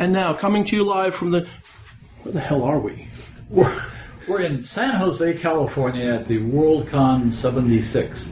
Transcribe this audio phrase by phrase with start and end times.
[0.00, 1.46] And now, coming to you live from the.
[2.22, 3.06] Where the hell are we?
[3.50, 3.82] We're,
[4.26, 8.30] we're in San Jose, California at the Worldcon 76.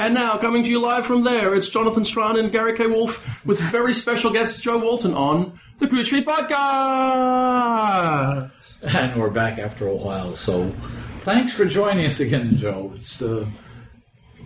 [0.00, 2.88] And now, coming to you live from there, it's Jonathan Strahan and Gary K.
[2.88, 6.50] Wolfe with very special guest Jo Walton on the Coode Street Podcast.
[8.82, 10.68] And we're back after a while, so
[11.20, 12.92] thanks for joining us again, Joe.
[12.96, 13.46] It's, uh,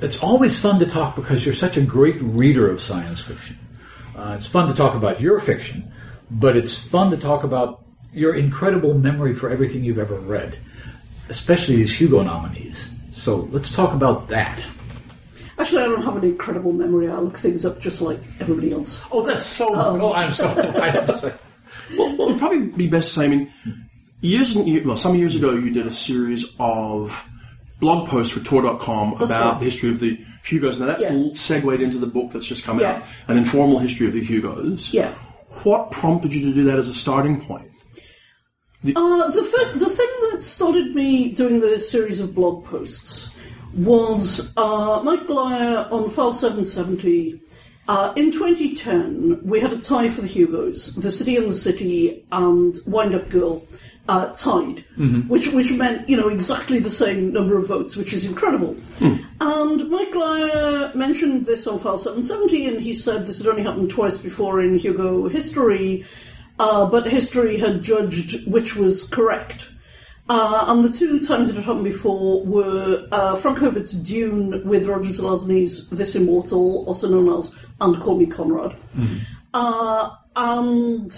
[0.03, 3.59] it's always fun to talk because you're such a great reader of science fiction.
[4.15, 5.91] Uh, it's fun to talk about your fiction,
[6.31, 10.59] but it's fun to talk about your incredible memory for everything you've ever read,
[11.29, 12.89] especially these Hugo nominees.
[13.13, 14.63] So let's talk about that.
[15.59, 17.09] Actually, I don't have an incredible memory.
[17.09, 19.05] I look things up just like everybody else.
[19.13, 19.75] Oh, that's so.
[19.75, 20.49] Um, oh, I'm so.
[20.83, 21.33] I,
[21.99, 23.53] Well, well, it would probably be best to say, I mean,
[24.21, 27.29] years and well, some years ago, you did a series of
[27.79, 29.59] blog posts for Tor.com about right.
[29.59, 30.79] the history of the Hugos.
[30.79, 31.33] Now, that's Yeah.
[31.35, 32.97] segued into the book that's just come Yeah.
[32.97, 34.93] out, an informal history of the Hugos.
[34.93, 35.15] Yeah.
[35.63, 37.71] What prompted you to do that as a starting point?
[38.85, 43.31] Uh, the first, the thing that started me doing the series of blog posts
[43.75, 47.41] was uh, Mike Glyer on File 770.
[47.89, 50.95] Uh, in 2010, we had a tie for the Hugos.
[50.95, 53.67] The City and the City and Wind Up Girl
[54.11, 54.85] uh, tied,
[55.29, 58.77] which which meant you know exactly the same number of votes, which is incredible.
[59.41, 63.91] And Mike Glyer mentioned this on File 770, and he said this had only happened
[63.91, 66.05] twice before in Hugo history.
[66.59, 69.71] Uh, but history had judged which was correct.
[70.29, 74.87] Uh, and the two times it had happened before were uh, Frank Herbert's Dune with
[74.87, 78.77] Roger Zelazny's This Immortal, also known as And Call Me Conrad.
[79.55, 81.11] Uh, and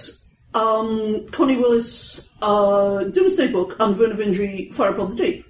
[0.55, 5.47] um, Connie Willis' uh, Doomsday Book and Vernor Vinge Fire Upon the Deep.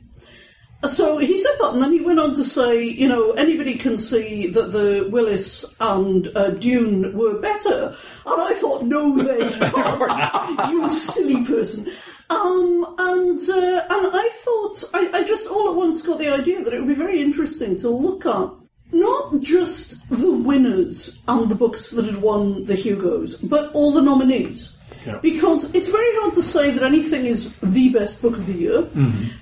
[0.84, 3.96] So he said that, and then he went on to say, you know, anybody can
[3.96, 7.94] see that the Willis and uh, Dune were better.
[8.26, 10.72] And I thought, no, they can't.
[10.72, 11.88] you silly person.
[12.30, 16.64] Um, and uh, and I thought, I, I just all at once got the idea
[16.64, 18.50] that it would be very interesting to look at
[18.90, 24.02] not just the winners and the books that had won the Hugos, but all the
[24.02, 24.76] nominees.
[25.06, 25.18] Yeah.
[25.22, 28.82] Because it's very hard to say that anything is the best book of the year,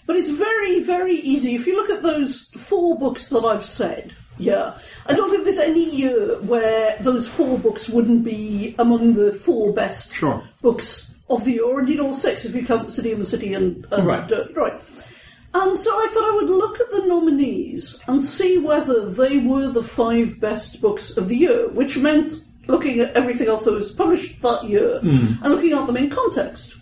[0.06, 1.54] but it's very, very easy.
[1.54, 5.58] If you look at those four books that I've said, yeah, I don't think there's
[5.58, 10.42] any year where those four books wouldn't be among the four best Sure.
[10.62, 13.26] books of the year, or indeed all six if you count the city and the
[13.26, 14.32] city and, and Right.
[14.32, 14.80] uh, right.
[15.52, 19.66] And so I thought I would look at the nominees and see whether they were
[19.68, 22.32] the five best books of the year, which meant
[22.66, 25.00] looking at everything else that was published that year
[25.42, 26.76] and looking at them in context.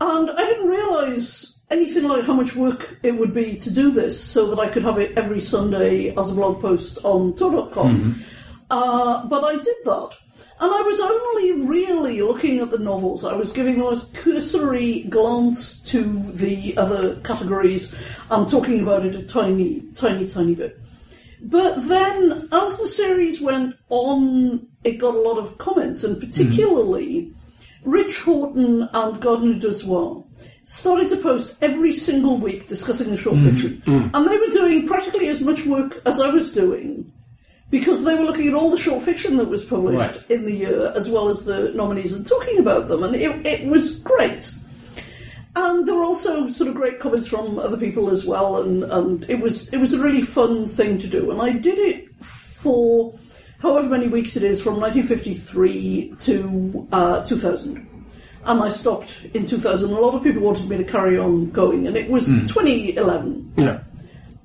[0.00, 4.22] And I didn't realise anything like how much work it would be to do this
[4.22, 8.24] so that I could have it every Sunday as a blog post on Tor.com.
[8.70, 10.10] Uh, but I did that.
[10.60, 13.24] And I was only really looking at the novels.
[13.24, 16.02] I was giving the most cursory glance to
[16.32, 17.94] the other categories
[18.30, 20.80] and talking about it a tiny, tiny, tiny bit.
[21.40, 27.32] But then, as the series went on, it got a lot of comments, and particularly
[27.84, 30.24] Rich Horton and Gardner Dozois
[30.64, 33.50] started to post every single week discussing the short mm-hmm.
[33.50, 33.82] fiction.
[33.86, 34.10] Mm.
[34.12, 37.10] And they were doing practically as much work as I was doing
[37.70, 40.30] because they were looking at all the short fiction that was published Right.
[40.30, 43.66] in the year as well as the nominees and talking about them, and it, it
[43.66, 44.52] was great.
[45.56, 49.28] And there were also sort of great comments from other people as well, and, and
[49.28, 51.30] it was it was a really fun thing to do.
[51.30, 53.18] And I did it for
[53.60, 57.86] however many weeks it is, from 1953 to uh, 2000.
[58.44, 59.90] And I stopped in 2000.
[59.90, 63.52] A lot of people wanted me to carry on going, and it was 2011.
[63.56, 63.80] Yeah.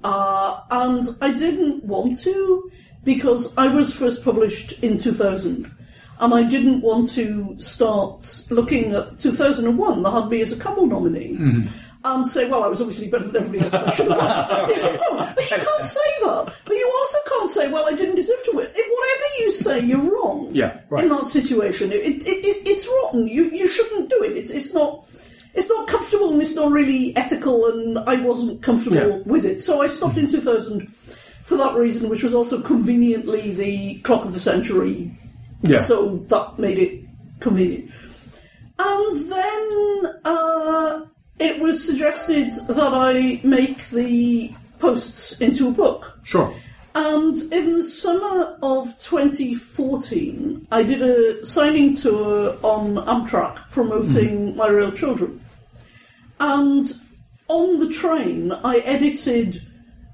[0.04, 2.72] Uh, and I didn't want to
[3.04, 5.73] because I was first published in 2000.
[6.20, 10.86] And I didn't want to start looking at 2001 that had me as a Campbell
[10.88, 11.68] nominee mm-hmm.
[12.06, 13.72] and say, well, I was obviously better than everybody else.
[13.72, 15.18] but I should have won.
[15.18, 16.54] no, but you can't say that.
[16.66, 18.66] But you also can't say, well, I didn't deserve to win.
[18.68, 21.04] Whatever you say, you're wrong Yeah, right.
[21.04, 21.92] in that situation.
[21.92, 23.28] It, it, it, it's rotten.
[23.28, 24.38] You, you shouldn't do it.
[24.38, 25.06] It's, it's not.
[25.56, 29.18] It's not comfortable and it's not really ethical, and I wasn't comfortable Yeah.
[29.26, 29.62] with it.
[29.62, 30.38] So I stopped in mm-hmm.
[30.40, 30.88] 2000
[31.44, 35.12] for that reason, which was also conveniently the clock of the century.
[35.64, 35.82] Yeah.
[35.82, 37.06] So that made it
[37.40, 37.90] convenient.
[38.78, 41.06] And then uh,
[41.40, 46.20] it was suggested that I make the posts into a book.
[46.24, 46.54] Sure.
[46.96, 54.68] And in the summer of 2014, I did a signing tour on Amtrak promoting My
[54.68, 55.44] Real Children.
[56.40, 56.92] And
[57.48, 59.66] on the train, I edited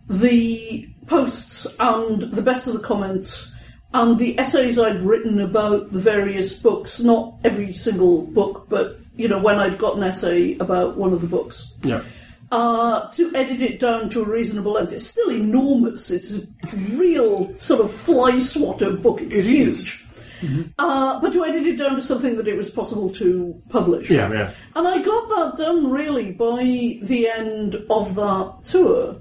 [0.07, 3.51] the posts and the best of the comments
[3.93, 9.27] and the essays I'd written about the various books, not every single book, but you
[9.27, 12.01] know, when I'd got an essay about one of the books, Yeah.
[12.51, 14.93] uh, to edit it down to a reasonable length.
[14.93, 16.09] It's still enormous.
[16.09, 16.41] It's a
[16.97, 19.21] real sort of fly swatter book.
[19.21, 19.77] It's It is.
[19.77, 20.05] huge.
[20.79, 24.09] Uh, but to edit it down to something that it was possible to publish.
[24.09, 24.51] Yeah, yeah.
[24.75, 26.63] And I got that done really by
[27.03, 29.17] the end of that tour.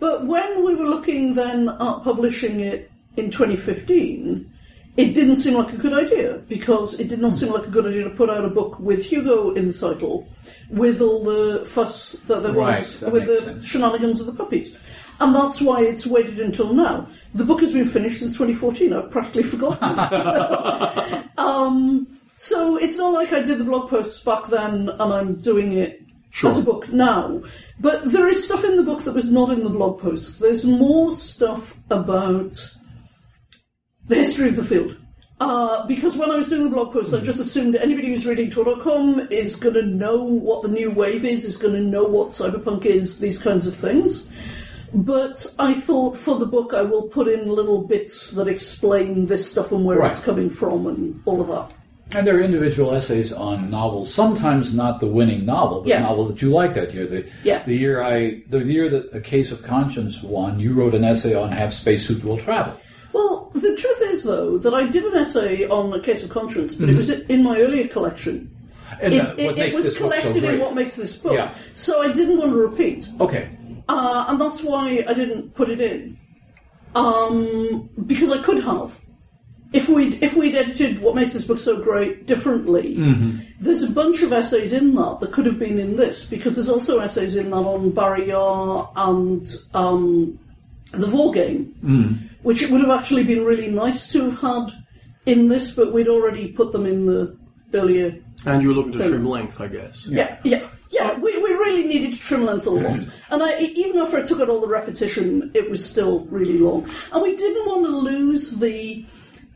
[0.00, 4.50] But when we were looking then at publishing it in 2015,
[4.96, 7.86] it didn't seem like a good idea because it did not seem like a good
[7.86, 10.28] idea to put out a book with Hugo in the title,
[10.70, 13.64] with all the fuss that there Right, was that with the sense.
[13.64, 14.76] shenanigans of the puppies.
[15.20, 17.08] And that's why it's waited until now.
[17.34, 18.92] The book has been finished since 2014.
[18.92, 21.24] I've practically forgotten it.
[21.38, 22.06] um,
[22.36, 26.00] so it's not like I did the blog posts back then and I'm doing it
[26.30, 26.50] Sure.
[26.50, 27.42] as a book now.
[27.78, 30.38] But there is stuff in the book that was not in the blog posts.
[30.38, 32.56] There's more stuff about
[34.08, 34.96] the history of the field.
[35.40, 38.50] Uh, because when I was doing the blog posts, I just assumed anybody who's reading
[38.50, 42.28] Tor.com is going to know what the new wave is, is going to know what
[42.28, 44.28] cyberpunk is, these kinds of things.
[44.92, 49.50] But I thought for the book I will put in little bits that explain this
[49.50, 51.76] stuff and where it's coming from and all of that.
[52.16, 55.96] And there are individual essays on novels, sometimes not the winning novel, but Yeah.
[56.02, 57.06] the novel that you liked that year.
[57.06, 57.64] The, Yeah.
[57.64, 61.34] the year I, the year that A Case of Conscience won, you wrote an essay
[61.34, 62.74] on Have Space Suit Will Travel.
[63.14, 66.74] Well, the truth is, though, that I did an essay on the case of conscience,
[66.74, 68.50] but it was in my earlier collection.
[69.00, 71.16] And It, uh, it, what it makes was book so collected in what makes this
[71.16, 71.34] book.
[71.34, 71.54] Yeah.
[71.72, 73.48] So I didn't want to repeat, Okay.
[73.88, 76.16] uh, and that's why I didn't put it in.
[76.96, 79.00] Um, because I could have.
[79.72, 82.94] If we'd, if we'd edited what makes this book so great differently,
[83.58, 86.68] there's a bunch of essays in that that could have been in this, because there's
[86.68, 90.38] also essays in that on Barrayar and um,
[90.98, 94.84] the Vor Game, which it would have actually been really nice to have had
[95.26, 97.36] in this, but we'd already put them in the
[97.72, 98.16] earlier.
[98.46, 100.06] And you were looking to So- trim length, I guess.
[100.06, 101.14] Yeah, yeah, yeah.
[101.18, 104.40] We, we really needed to trim length a lot, and I, even after I took
[104.40, 108.50] out all the repetition, it was still really long, and we didn't want to lose
[108.52, 109.04] the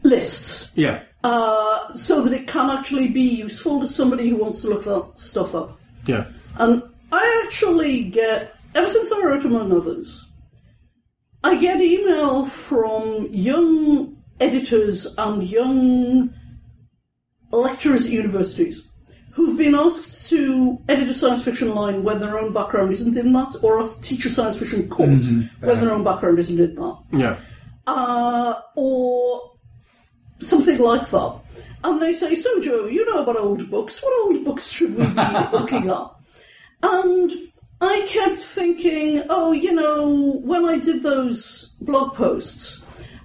[0.03, 0.73] lists.
[0.75, 1.03] Yeah.
[1.25, 5.13] Uh, so that it can actually be useful to somebody who wants to look that
[5.17, 5.79] stuff up.
[6.07, 6.27] Yeah.
[6.59, 6.83] And
[7.13, 10.25] I actually get, ever since I wrote among others,
[11.45, 16.35] I get email from young editors and young
[17.51, 18.85] lecturers at universities
[19.33, 23.33] who've been asked to edit a science fiction line when their own background isn't in
[23.33, 25.29] that, or asked to teach a science fiction course
[25.61, 27.37] when their own background isn't in that Yeah.
[27.87, 29.53] uh, or
[30.41, 31.41] something like that.
[31.85, 34.03] And they say, So, Jo, you know about old books.
[34.03, 36.07] What old books should we be looking at?
[36.83, 37.33] And
[37.81, 42.83] I kept thinking, oh, you know, when I did those blog posts,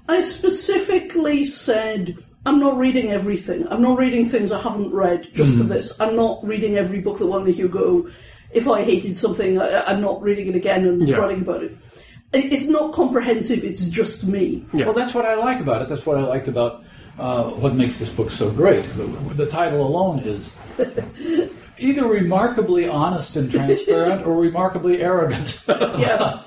[0.07, 3.67] I specifically said, I'm not reading everything.
[3.69, 6.00] I'm not reading things I haven't read just for this.
[6.00, 8.07] I'm not reading every book that won the Hugo.
[8.51, 11.15] If I hated something, I, I'm not reading it again and Yeah.
[11.17, 11.75] writing about it.
[12.33, 14.63] It- It's not comprehensive, it's just me.
[14.73, 14.85] Yeah.
[14.85, 15.88] Well, that's what I like about it.
[15.88, 16.83] That's what I liked about
[17.17, 18.83] uh, what makes this book so great.
[18.97, 20.51] The, the title alone is
[21.77, 25.61] either remarkably honest and transparent or remarkably arrogant.
[25.67, 26.41] yeah.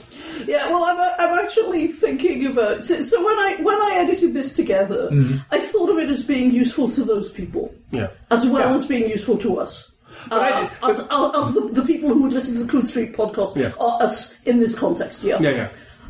[0.46, 2.84] Yeah, well, I'm, I'm actually thinking about.
[2.84, 5.08] So, so when I when I edited this together,
[5.50, 8.08] I thought of it as being useful to those people, Yeah.
[8.31, 8.75] as well Yeah.
[8.76, 9.90] as being useful to us.
[10.31, 13.14] Uh, I- as, as, as the, the people who would listen to the Coode Street
[13.14, 13.73] podcast Yeah.
[13.80, 15.38] are us in this context, yeah.
[15.40, 15.68] Yeah, yeah.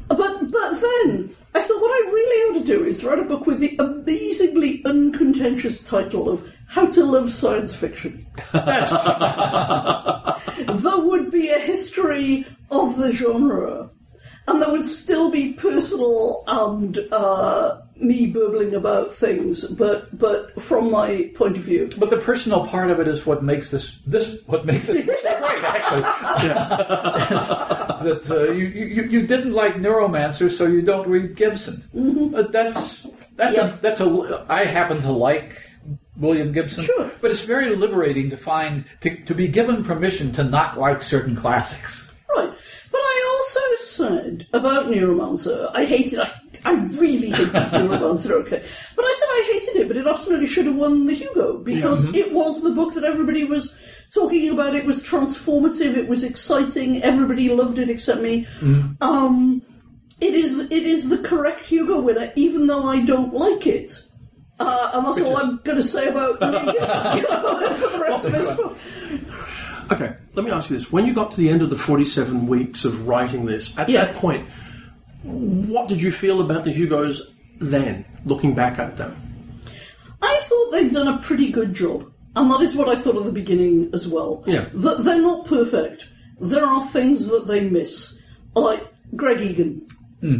[0.08, 3.46] But but then I thought what I really ought to do is write a book
[3.46, 8.26] with the amazingly uncontentious title of How to Love Science Fiction.
[8.52, 8.86] there
[10.98, 13.88] would be a history of the genre,
[14.48, 20.90] and there would still be personal and uh, me burbling about things, but but from
[20.90, 21.88] my point of view.
[21.96, 25.18] But the personal part of it is what makes this this what makes this great.
[25.64, 26.02] Actually,
[27.36, 31.82] Is that uh, you, you you didn't like Neuromancer, so you don't read Gibson.
[32.34, 33.06] Uh, that's
[33.36, 33.74] that's Yeah.
[33.74, 35.62] a that's a I happen to like
[36.18, 37.10] William Gibson, Sure.
[37.20, 41.36] but it's very liberating to find to to be given permission to not like certain
[41.36, 42.10] classics.
[42.34, 42.52] Right.
[42.92, 46.32] But I also said about Neuromancer, I hated, I,
[46.64, 48.64] I really hated Neuromancer, okay.
[48.94, 52.04] But I said I hated it, but it absolutely should have won the Hugo because
[52.14, 53.76] it was the book that everybody was
[54.14, 54.74] talking about.
[54.74, 58.46] It was transformative, it was exciting, everybody loved it except me.
[59.00, 59.62] Um,
[60.20, 64.02] it is, it is the correct Hugo winner, even though I don't like it.
[64.58, 66.40] Uh, and that's all I'm going to say about
[67.16, 68.76] you know, for the rest of this book.
[69.92, 70.90] Okay, let me ask you this.
[70.90, 74.06] When you got to the end of the 47 weeks of writing this, at Yeah.
[74.06, 74.48] that point,
[75.22, 79.14] what did you feel about the Hugos then, looking back at them?
[80.22, 82.10] I thought they'd done a pretty good job.
[82.34, 84.42] And that is what I thought at the beginning as well.
[84.46, 84.66] Yeah.
[84.74, 86.08] That they're not perfect.
[86.40, 88.14] There are things that they miss.
[88.54, 89.86] Like Greg Egan.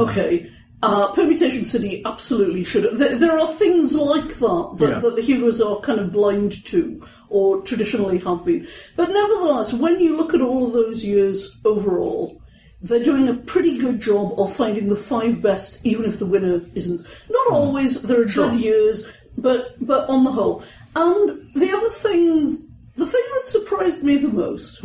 [0.01, 0.51] Okay.
[0.83, 2.99] Uh, Permutation City absolutely should.
[2.99, 4.99] There, there are things like that that, Yeah.
[5.01, 8.67] that the Hugos are kind of blind to, or traditionally have been.
[8.95, 12.41] But nevertheless, when you look at all of those years overall,
[12.83, 16.61] they're doing a pretty good job of finding the five best, even if the winner
[16.75, 17.01] isn't.
[17.31, 18.03] Not always.
[18.03, 18.51] There are Sure.
[18.51, 19.03] good years,
[19.39, 20.63] but but on the whole.
[20.95, 22.61] And the other things,
[22.97, 24.83] the thing that surprised me the most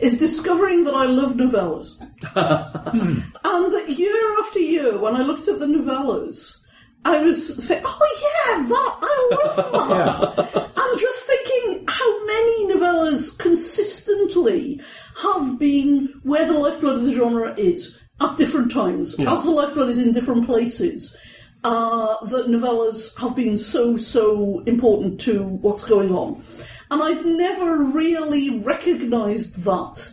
[0.00, 2.00] is discovering that I love novellas.
[2.34, 6.56] and that year after year, when I looked at the novellas,
[7.04, 10.72] I was thinking, oh yeah, that, I love that.
[10.76, 14.80] And just thinking how many novellas consistently
[15.22, 19.88] have been where the lifeblood of the genre is at different times, as the lifeblood
[19.88, 21.16] is in different places.
[21.62, 26.42] Uh, that novellas have been so, so important to what's going on.
[26.90, 30.10] And I'd never really recognised that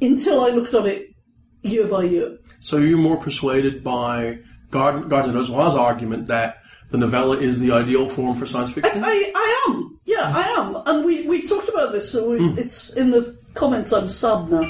[0.00, 1.14] until I looked at it
[1.62, 2.38] year by year.
[2.60, 4.38] So you're more persuaded by
[4.70, 6.58] Gard- Gardner Dozois' argument that
[6.90, 9.02] the novella is the ideal form for science fiction?
[9.04, 10.00] I, I am.
[10.04, 10.82] Yeah, I am.
[10.86, 12.58] And we, we talked about this, so we, hmm.
[12.58, 13.92] it's in the comments.
[13.92, 14.62] I'm sad now.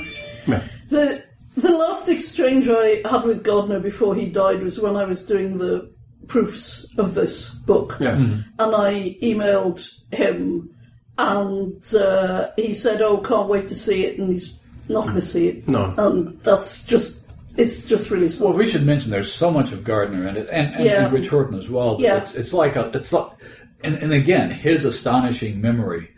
[0.47, 0.63] Yeah.
[0.89, 1.25] The
[1.57, 5.59] the last exchange I had with Gardner before he died was when I was doing
[5.59, 5.93] the
[6.29, 7.97] proofs of this book.
[8.01, 8.15] Yeah.
[8.15, 10.71] And I emailed him,
[11.19, 14.59] and uh, he said, "Oh, can't wait to see it," and he's
[14.89, 15.69] not going to see it.
[15.69, 15.93] No.
[15.99, 18.45] and that's just it's just really sad.
[18.45, 21.05] Well, we should mention there's so much of Gardner in it, and, and, Yeah.
[21.05, 21.97] and Rich Horton as well.
[21.99, 22.19] Yeah.
[22.19, 23.33] It's, it's like a, it's like,
[23.83, 26.11] and, and again, his astonishing memory.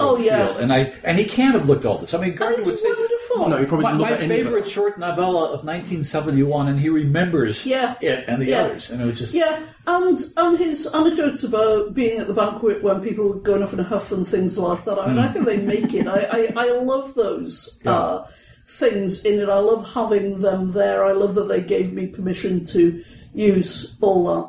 [0.00, 0.46] Oh, yeah.
[0.46, 0.58] profile.
[0.62, 2.14] and I and he can't have looked all this.
[2.14, 3.48] I mean, Gardner would say wonderful.
[3.48, 4.44] No, you probably my, didn't look my at any of it.
[4.44, 7.94] favorite short novella of 1971, and he remembers Yeah.
[8.00, 8.62] it and the Yeah.
[8.64, 12.82] others, and it was just Yeah, and and his anecdotes about being at the banquet
[12.82, 14.98] when people were going off in a huff and things like that.
[14.98, 16.06] I mean, I think they make it.
[16.06, 18.24] I, I, I love those uh,
[18.66, 19.48] things in it.
[19.48, 21.04] I love having them there.
[21.04, 23.02] I love that they gave me permission to
[23.34, 24.48] use all that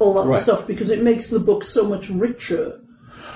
[0.00, 0.40] all that Right.
[0.42, 2.80] stuff because it makes the book so much richer.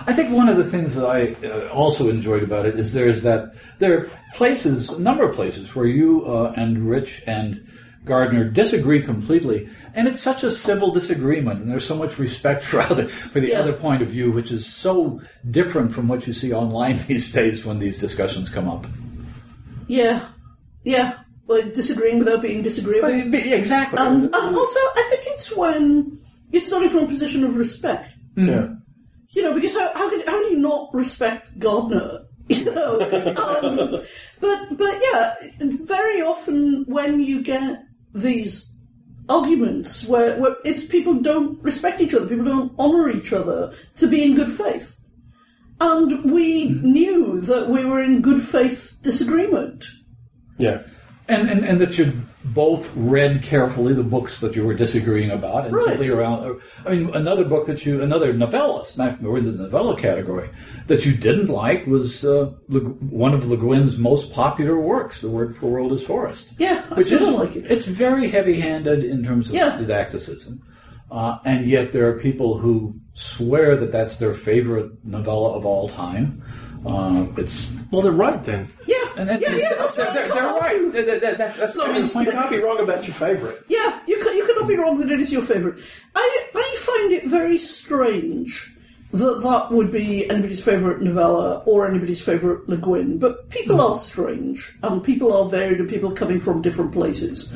[0.06, 3.22] I think one of the things that I uh, also enjoyed about it is there's
[3.22, 7.66] that there are places, a number of places where you uh, and Rich and
[8.04, 12.80] Gardner disagree completely, and it's such a civil disagreement, and there's so much respect for
[12.80, 13.60] other for the Yeah.
[13.60, 17.64] other point of view, which is so different from what you see online these days
[17.64, 18.86] when these discussions come up.
[19.86, 20.26] Yeah,
[20.84, 21.18] yeah.
[21.46, 23.10] But disagreeing without being disagreeable.
[23.10, 23.98] Yeah, exactly.
[23.98, 26.18] And, and also, I think it's when
[26.50, 28.12] you're starting from a position of respect.
[28.36, 28.68] Yeah.
[29.32, 32.26] You know, because how, how, can, how do you not respect Gardner?
[32.48, 33.00] You know,
[33.36, 34.02] um,
[34.40, 38.70] but but yeah, very often when you get these
[39.28, 44.08] arguments where, where it's people don't respect each other, people don't honour each other to
[44.08, 44.98] be in good faith,
[45.80, 49.84] and we knew that we were in good faith disagreement.
[50.58, 50.82] Yeah.
[51.28, 52.12] and, and and that you
[52.44, 55.84] both read carefully the books that you were disagreeing about, and Right.
[55.86, 56.60] simply around.
[56.84, 60.48] I mean, another book that you, another novella, not we're in the novella category,
[60.88, 65.28] that you didn't like was uh, Le, one of Le Guin's most popular works, "The
[65.28, 67.70] Word for World is Forest." Yeah, I which still is don't like it.
[67.70, 69.68] It's very heavy-handed in terms of Yeah.
[69.68, 70.60] its didacticism,
[71.12, 75.88] uh, and yet there are people who swear that that's their favorite novella of all
[75.88, 76.42] time.
[76.84, 78.68] Uh, it's Well, they're right then.
[78.86, 79.68] Yeah, and then, yeah, yeah.
[79.78, 80.90] That's they're, they're, can't they're argue.
[80.92, 81.06] right.
[81.06, 83.64] That- that- that's that's I mean, you can't be wrong about your favorite.
[83.68, 85.80] Yeah, you can, you cannot be wrong that it is your favourite.
[86.14, 88.68] I, I find it very strange
[89.12, 93.94] that that would be anybody's favourite novella or anybody's favourite Le Guin, but people are
[93.94, 97.50] strange, and people are varied, and people coming from different places.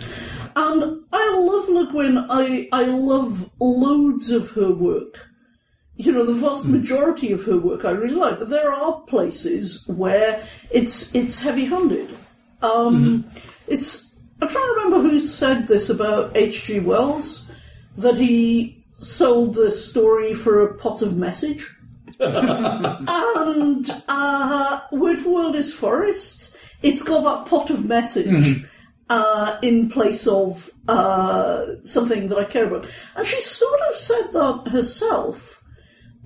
[0.54, 5.25] And I love Le Guin, I, I love loads of her work.
[5.96, 9.82] You know, the vast majority of her work I really like, but there are places
[9.86, 12.10] where it's it's heavy-handed.
[12.62, 13.24] Um,
[13.66, 16.80] It's I'm trying to remember who said this about H.G.
[16.80, 17.48] Wells
[17.96, 21.72] that he sold the story for a pot of message.
[22.20, 26.54] and uh, Word for World is Forest.
[26.82, 28.66] It's got that pot of message
[29.08, 32.88] uh, in place of uh, something that I care about.
[33.16, 35.55] And she sort of said that herself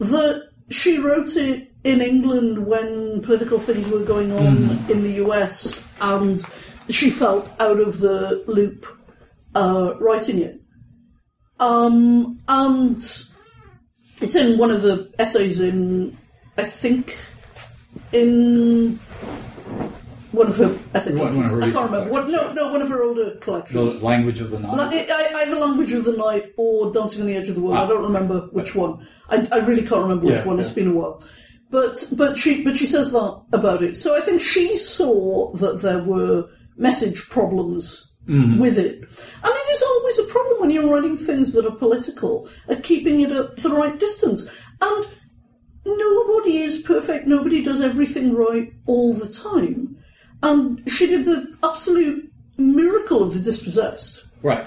[0.00, 4.56] that she wrote it in England when political things were going on
[4.90, 6.44] in the US, and
[6.88, 8.86] she felt out of the loop
[9.54, 10.60] uh, writing it.
[11.58, 16.16] Um, and it's in one of the essays in,
[16.56, 17.18] I think,
[18.12, 18.98] in
[20.32, 21.58] one of her essay One- one of her.
[21.58, 22.12] I can't recent remember.
[22.12, 24.02] What, no, no, one of her older The collections.
[24.02, 24.76] language of the night.
[24.76, 27.76] Like, I- Either Language of the Night or Dancing on the Edge of the World.
[27.78, 27.84] Ah.
[27.84, 29.06] I don't remember which one.
[29.30, 30.60] I, I really can't remember which Yeah, one.
[30.60, 30.74] It's yeah.
[30.74, 31.22] been a while.
[31.70, 33.96] But but she but she says that about it.
[33.96, 36.46] So I think she saw that there were
[36.76, 41.64] message problems with it, and it is always a problem when you're writing things that
[41.66, 44.46] are political at keeping it at the right distance.
[44.80, 45.06] And
[45.84, 47.26] nobody is perfect.
[47.26, 49.96] Nobody does everything right all the time.
[50.42, 54.66] And she did the absolute miracle of the dispossessed right.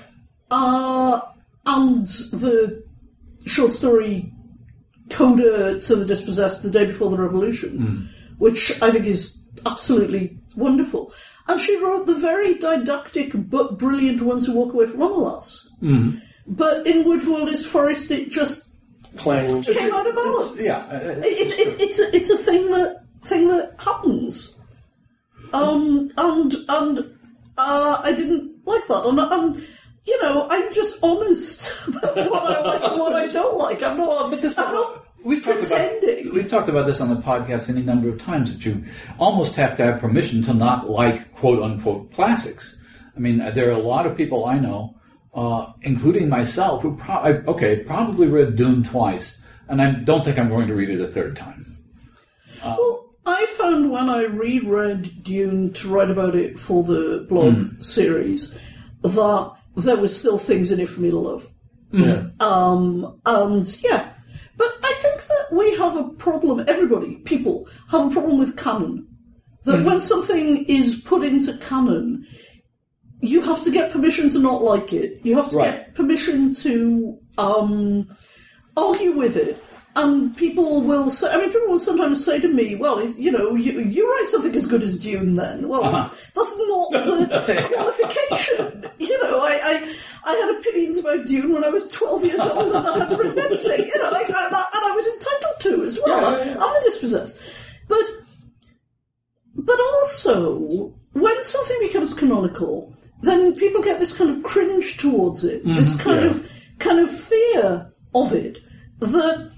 [0.52, 1.22] uh,
[1.66, 2.84] and the
[3.46, 4.32] short story
[5.10, 11.14] coda to the dispossessed the day before the revolution, which I think is absolutely wonderful.
[11.48, 15.68] And she wrote the very didactic but brilliant ones who walk away from Omelas.
[16.48, 18.70] But in Woodwalder's Forest, it just
[19.18, 19.64] Clang.
[19.64, 20.62] came out of balance.
[20.62, 20.78] Yeah.
[20.78, 24.53] uh, It's it's it's a, it's a thing that thing that happens.
[25.54, 27.00] Um and and
[27.58, 29.68] uh, I didn't like that, and, and
[30.06, 33.84] you know I'm just honest about what I like and what I don't like.
[33.84, 34.08] I'm not.
[34.08, 36.34] Well, but this I'm not we've talked about pretending.
[36.34, 38.84] we've talked about this on the podcast any number of times that you
[39.20, 42.78] almost have to have permission to not like quote unquote classics.
[43.16, 44.96] I mean, there are a lot of people I know,
[45.36, 50.40] uh, including myself, who pro- I, okay probably read Dune twice, and I don't think
[50.40, 51.78] I'm going to read it a third time.
[52.64, 58.54] Well, I found when I reread Dune to write about it for the blog series
[59.02, 61.48] that there were still things in it for me to love.
[61.92, 62.28] Yeah.
[62.40, 64.12] Um, and yeah,
[64.58, 66.66] but I think that we have a problem.
[66.68, 69.08] Everybody, people, have a problem with canon.
[69.64, 72.26] That when something is put into canon,
[73.22, 75.22] you have to get permission to not like it.
[75.24, 75.72] You have to Right.
[75.72, 78.14] get permission to um,
[78.76, 79.63] argue with it.
[79.96, 83.54] And people will say, I mean, people will sometimes say to me, well, you know,
[83.54, 85.68] you, you write something as good as Dune then.
[85.68, 86.10] Well, uh-huh.
[86.34, 88.92] that's not the qualification.
[88.98, 89.96] You know, I, I,
[90.26, 93.38] I had opinions about Dune when I was 12 years old and I hadn't written
[93.38, 93.86] anything.
[93.86, 96.40] You know, I, I, and I was entitled to as well.
[96.40, 96.64] Yeah, yeah, yeah.
[96.64, 97.38] I'm the dispossessed.
[97.88, 98.04] But
[99.56, 105.64] but also, when something becomes canonical, then people get this kind of cringe towards it,
[105.64, 105.76] mm-hmm.
[105.76, 108.58] this kind of kind of fear of it.
[109.00, 109.53] That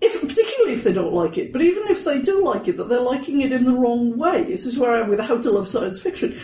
[0.00, 2.88] if particularly if they don't like it, but even if they do like it, that
[2.88, 4.44] they're liking it in the wrong way.
[4.44, 6.38] This is where I am with How to Love Science Fiction.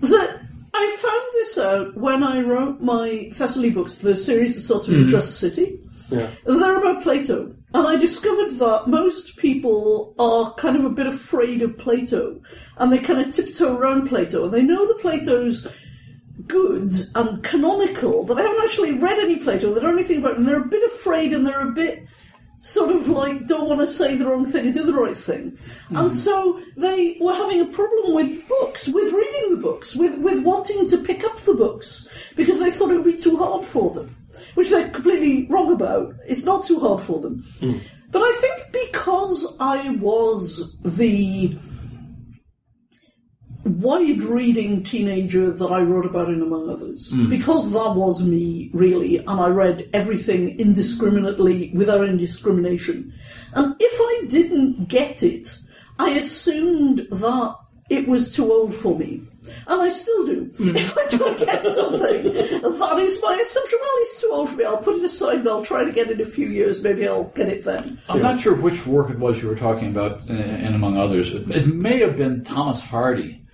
[0.00, 0.40] That
[0.72, 4.98] I found this out when I wrote my Thessaly books, the series that starts with
[4.98, 5.04] mm.
[5.06, 5.80] the Just City.
[6.10, 6.30] Yeah.
[6.44, 7.54] They're about Plato.
[7.74, 12.40] And I discovered that most people are kind of a bit afraid of Plato.
[12.78, 14.44] And they kind of tiptoe around Plato.
[14.44, 15.66] And they know that Plato's
[16.46, 19.74] good and canonical, but they haven't actually read any Plato.
[19.74, 20.38] They don't know anything about it.
[20.38, 22.06] And they're a bit afraid and they're a bit
[22.58, 25.58] sort of like don't want to say the wrong thing and do the right thing.
[25.90, 26.10] And mm.
[26.10, 30.88] so they were having a problem with books, with reading the books, with, with wanting
[30.88, 34.16] to pick up the books, because they thought it would be too hard for them.
[34.54, 36.14] Which they're completely wrong about.
[36.28, 37.44] It's not too hard for them.
[37.60, 37.80] Mm.
[38.10, 41.58] But I think because I was the
[43.66, 47.28] wide reading teenager that I wrote about in Among Others, hmm.
[47.28, 53.12] because that was me, really, and I read everything indiscriminately without any discrimination.
[53.54, 55.58] And if I didn't get it,
[55.98, 57.56] I assumed that
[57.88, 59.22] it was too old for me.
[59.68, 60.44] And I still do.
[60.56, 60.76] Hmm.
[60.76, 63.78] If I don't get something, that is my assumption.
[63.80, 64.64] Well, it's too old for me.
[64.64, 66.82] I'll put it aside and I'll try to get it in a few years.
[66.82, 67.98] Maybe I'll get it then.
[68.08, 71.46] I'm not sure which work it was you were talking about, and, among others, it
[71.46, 73.45] may have been Thomas Hardy,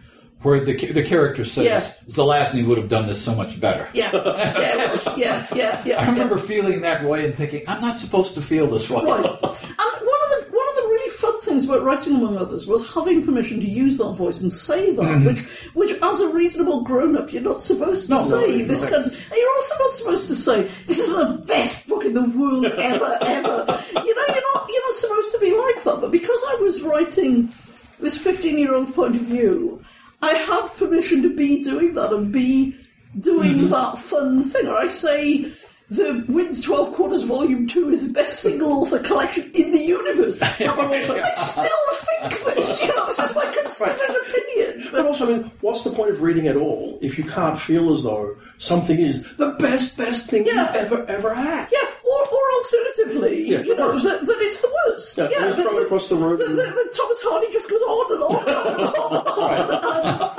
[0.43, 1.93] where the the character says Yeah.
[2.09, 3.89] Zelazny would have done this so much better.
[3.95, 5.17] Yeah, yeah, was.
[5.19, 6.01] yeah, yeah, yeah.
[6.01, 9.05] I remember feeling that way and thinking, I'm not supposed to feel this way.
[9.05, 9.25] Right.
[9.83, 12.87] And one of the one of the really fun things about writing among others was
[12.95, 15.27] having permission to use that voice and say that, mm-hmm.
[15.27, 15.41] which
[15.75, 18.59] which as a reasonable grown up you're not supposed to No, say.
[18.59, 18.91] no, this no.
[18.91, 22.15] kind of and you're also not supposed to say, This is the best book in
[22.15, 23.85] the world ever, ever.
[23.93, 25.99] You know, you're not you're not supposed to be like that.
[26.01, 27.53] But because I was writing
[28.01, 29.83] this fifteen year old point of view,
[30.23, 32.77] I have permission to be doing that and be
[33.19, 33.71] doing mm-hmm.
[33.71, 34.69] that fun thing.
[34.69, 35.53] Or I say
[35.91, 40.39] the Winds 12 Quarters Volume 2 is the best single author collection in the universe.
[40.61, 44.89] And I'm also, I still think this, you know, this is my considered opinion.
[44.93, 47.93] But also, I mean, what's the point of reading at all if you can't feel
[47.93, 50.67] as though something is the best, best thing Yeah.
[50.67, 51.69] you've ever, ever had?
[51.73, 55.17] Yeah, or, or alternatively, Yeah, you know, that, that it's the worst.
[55.19, 58.49] Yeah, Yeah, that- that- across the that- that Thomas Hardy just goes on and on
[58.49, 58.95] and on and
[59.39, 59.57] on.
[59.59, 59.67] and,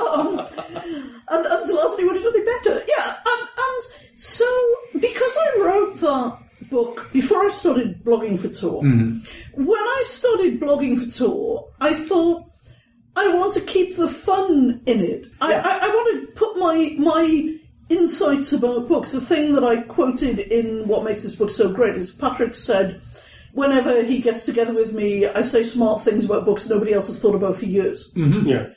[0.08, 0.28] um,
[1.28, 2.84] and, and Zelazny would have done it better.
[2.86, 3.82] Yeah, and, and
[4.16, 4.46] so,
[5.00, 6.38] because I wrote that
[6.70, 12.44] book before I started blogging for Tor, when I started blogging for Tor, I thought,
[13.16, 15.26] I want to keep the fun in it.
[15.40, 17.54] I, I, I want to put my my
[17.88, 19.12] insights about books.
[19.12, 23.00] The thing that I quoted in what makes this book so great is Patrick said,
[23.52, 27.20] "Whenever he gets together with me, I say smart things about books nobody else has
[27.20, 28.68] thought about for years." Yeah.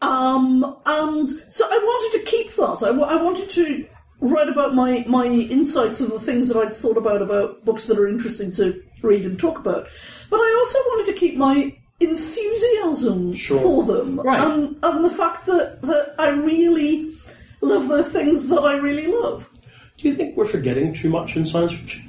[0.00, 2.82] Um, and so I wanted to keep that.
[2.84, 3.84] I, wanted to
[4.20, 7.98] write about my, my insights and the things that I'd thought about about books that
[7.98, 9.88] are interesting to read and talk about.
[10.30, 13.58] But I also wanted to keep my enthusiasm Sure.
[13.60, 14.20] for them.
[14.20, 14.40] Right.
[14.40, 17.14] And, and the fact that, that I really
[17.60, 19.48] love the things that I really love.
[19.98, 22.04] Do you think we're forgetting too much in science fiction?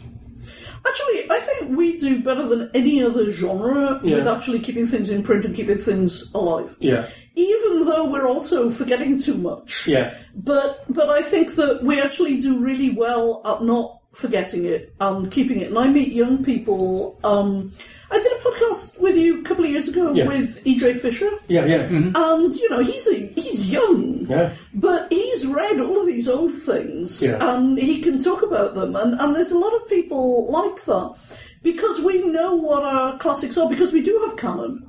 [0.88, 4.16] Actually, I think we do better than any other genre Yeah.
[4.16, 6.76] with actually keeping things in print and keeping things alive.
[6.80, 7.08] Yeah.
[7.36, 9.86] Even though we're also forgetting too much.
[9.88, 10.14] Yeah.
[10.36, 15.32] But but I think that we actually do really well at not forgetting it and
[15.32, 15.68] keeping it.
[15.70, 17.20] And I meet young people.
[17.24, 17.74] Um,
[18.12, 20.28] I did a podcast with you a couple of years ago Yeah.
[20.28, 21.66] with EJ Fisher, Yeah.
[21.66, 21.82] Yeah.
[21.84, 24.54] and you know he's a he's young, Yeah.
[24.74, 27.38] but he's read all of these old things Yeah.
[27.56, 28.96] and he can talk about them.
[28.96, 31.14] And and there's a lot of people like that
[31.62, 34.88] because we know what our classics are because we do have canon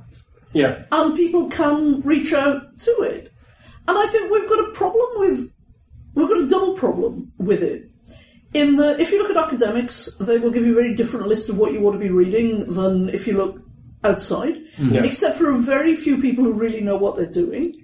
[0.53, 0.83] Yeah.
[0.91, 3.31] and people can reach out to it.
[3.87, 5.51] And I think we've got a problem with
[6.15, 7.90] we've got a double problem with it.
[8.53, 11.49] In the if you look at academics, they will give you a very different list
[11.49, 13.61] of what you want to be reading than if you look
[14.03, 14.55] outside.
[14.55, 14.95] Mm-hmm.
[14.95, 15.03] Yeah.
[15.03, 17.75] Except for a very few people who really know what they're doing.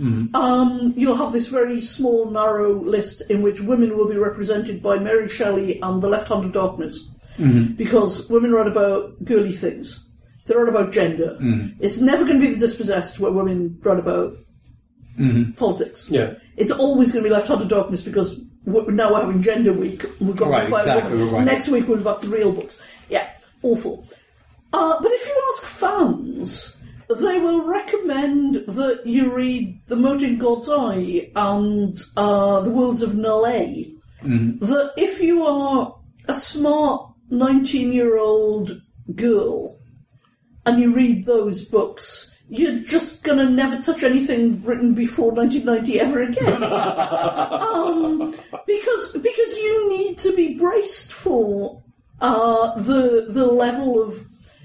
[0.00, 0.34] Mm-hmm.
[0.34, 4.98] Um, you'll have this very small, narrow list in which women will be represented by
[4.98, 7.08] Mary Shelley and The Left Hand of Darkness.
[7.36, 7.74] Mm-hmm.
[7.74, 10.04] Because women write about girly things.
[10.46, 11.36] They write about gender.
[11.78, 14.36] It's never going to be The Dispossessed where women write about
[15.56, 16.10] politics.
[16.10, 16.34] Yeah.
[16.56, 19.72] It's always going to be Left Hand of Darkness because we're, now we're having Gender
[19.72, 20.04] Week.
[20.20, 21.44] We've got Right, exactly, woman.
[21.44, 22.80] Next week we're back to real books.
[23.08, 23.28] Yeah,
[23.62, 24.06] awful.
[24.72, 26.76] Uh, but if you ask fans,
[27.08, 33.02] they will recommend that you read The Mote in God's Eye and uh, The Worlds
[33.02, 33.94] of Null-A.
[34.60, 35.96] That if you are
[36.28, 38.80] a smart 19 year old
[39.14, 39.78] girl
[40.66, 46.00] and you read those books, you're just going to never touch anything written before 1990
[46.00, 46.62] ever again.
[46.62, 48.34] um,
[48.66, 51.82] because because you need to be braced for
[52.20, 54.14] uh, the the level of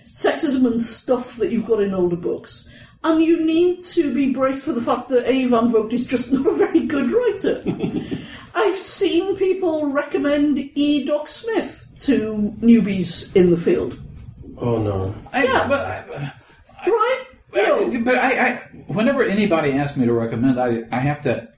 [0.07, 2.69] sexism and stuff that you've got in older books.
[3.05, 5.45] And you need to be braced for the fact that A.
[5.47, 7.61] Van Vogt is just not a very good writer.
[8.55, 11.03] I've seen people recommend E.
[11.05, 13.99] Doc Smith to newbies in the field.
[14.57, 15.13] Oh no.
[15.33, 15.67] I, Yeah.
[15.67, 16.33] but I,
[16.85, 17.22] Right?
[17.55, 18.01] No.
[18.03, 18.55] But I, I,
[18.87, 21.49] whenever anybody asks me to recommend, I, I have to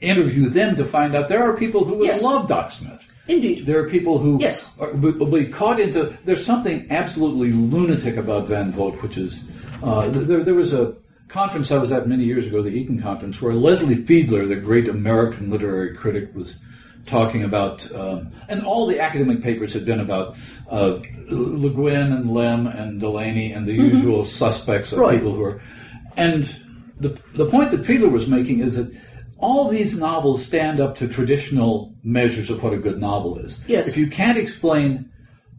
[0.00, 1.28] interview them to find out.
[1.28, 2.22] There are people who would Yes.
[2.22, 3.12] love Doc Smith.
[3.28, 3.66] Indeed.
[3.66, 4.70] There are people who Yes.
[4.78, 6.16] are, will be caught into.
[6.24, 9.44] There's something absolutely lunatic about Van Vogt, which is
[9.82, 10.44] uh, there.
[10.44, 10.94] There was a
[11.28, 14.86] conference I was at many years ago, the Eaton Conference, where Leslie Fiedler, the great
[14.88, 16.58] American literary critic, was
[17.06, 20.36] talking about, um, and all the academic papers had been about
[20.70, 25.16] uh, Le Guin and Lem and Delany and the usual suspects of Right.
[25.18, 25.62] people who are.
[26.16, 26.54] And
[27.00, 28.90] the the point that Fiedler was making is that
[29.38, 33.60] all these novels stand up to traditional measures of what a good novel is.
[33.66, 33.86] Yes.
[33.86, 35.10] If you can't explain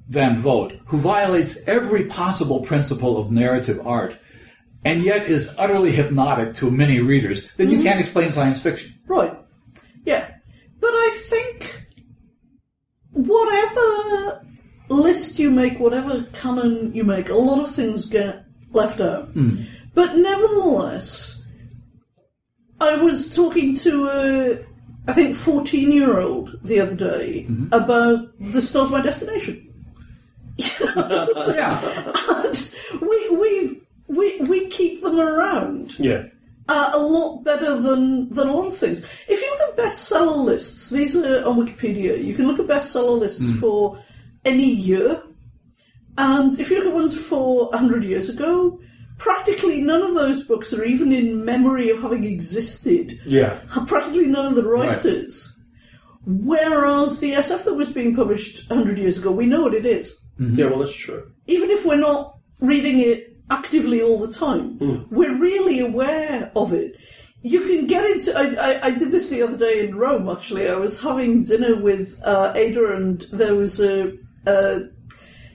[0.09, 4.17] Van Vogt, who violates every possible principle of narrative art,
[4.83, 8.93] and yet is utterly hypnotic to many readers, then you can't explain science fiction.
[9.05, 9.37] Right.
[10.87, 11.83] But I think
[13.11, 14.45] whatever
[14.87, 19.25] list you make, whatever canon you make, a lot of things get left out.
[19.31, 19.63] Hmm.
[19.93, 21.43] But nevertheless,
[22.79, 24.65] I was talking to a,
[25.09, 27.67] I think, 14 year old the other day mm-hmm.
[27.73, 29.67] about The Stars My Destination.
[30.79, 31.81] Yeah.
[32.29, 36.27] And we, we, we, we keep them around Yeah.
[36.69, 39.03] Uh, a lot better than than a lot of things.
[39.27, 42.23] If you look at bestseller lists, these are on Wikipedia.
[42.23, 43.99] You can look at bestseller lists for
[44.45, 45.23] any year,
[46.17, 48.79] and if you look at ones for hundred years ago,
[49.17, 53.19] practically none of those books are even in memory of having existed.
[53.25, 53.59] Yeah.
[53.87, 55.53] Practically none of the writers.
[56.25, 60.13] Whereas the SF that was being published hundred years ago, we know what it is
[60.37, 60.65] Yeah.
[60.65, 61.31] Well, that's true.
[61.47, 64.77] even if we're not reading it actively all the time,
[65.09, 66.95] we're really aware of it.
[67.41, 68.37] You can get into.
[68.37, 70.27] I, I, I did this the other day in Rome.
[70.29, 74.13] Actually, I was having dinner with uh, Ada, and there was a,
[74.47, 74.81] a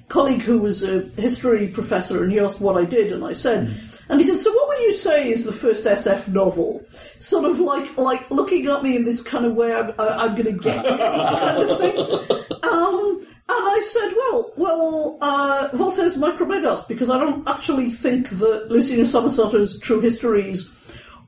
[0.09, 3.78] colleague who was a history professor, and he asked what I did, and I said.
[4.09, 6.85] And he said, "So, what would you say is the first SF novel?"
[7.18, 9.72] Sort of like, like looking at me in this kind of way.
[9.74, 12.38] I'm, I'm going to get you kind of thing.
[12.62, 13.20] Um,
[13.55, 19.03] And I said, well, well, uh, Voltaire's Micromegas, because I don't actually think that Lucina
[19.03, 20.71] Samosata's True Histories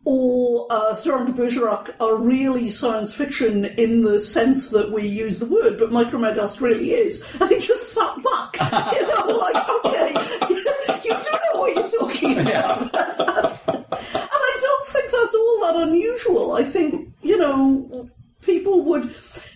[0.06, 5.38] or uh, Cyrano de Bergerac are really science fiction in the sense that we use
[5.38, 7.22] the word, but Micromegas really is.
[7.40, 8.56] And he just sat back,
[8.94, 10.12] you know, like, okay,
[11.04, 12.82] you do know what you're talking about.
[12.82, 16.52] and I don't think that's all that unusual.
[16.52, 18.08] I think, you know,
[18.44, 19.02] people would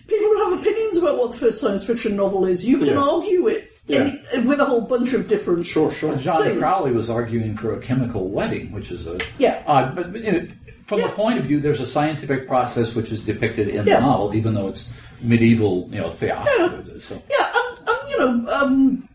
[0.07, 2.65] people would have opinions about what the first science fiction novel is.
[2.65, 2.97] You can Yeah.
[2.99, 6.15] argue it in, with a whole bunch of different Sure, sure.
[6.17, 6.59] John things.
[6.59, 9.63] Crowley was arguing for a chemical wedding, which is a Yeah.
[9.65, 10.47] Uh, but, but, you know,
[10.85, 11.07] from Yeah.
[11.07, 13.99] the point of view, there's a scientific process which is depicted in Yeah.
[13.99, 14.87] the novel, even though it's
[15.21, 16.99] medieval, you know, theology.
[16.99, 19.09] So Yeah, and, and you know, um,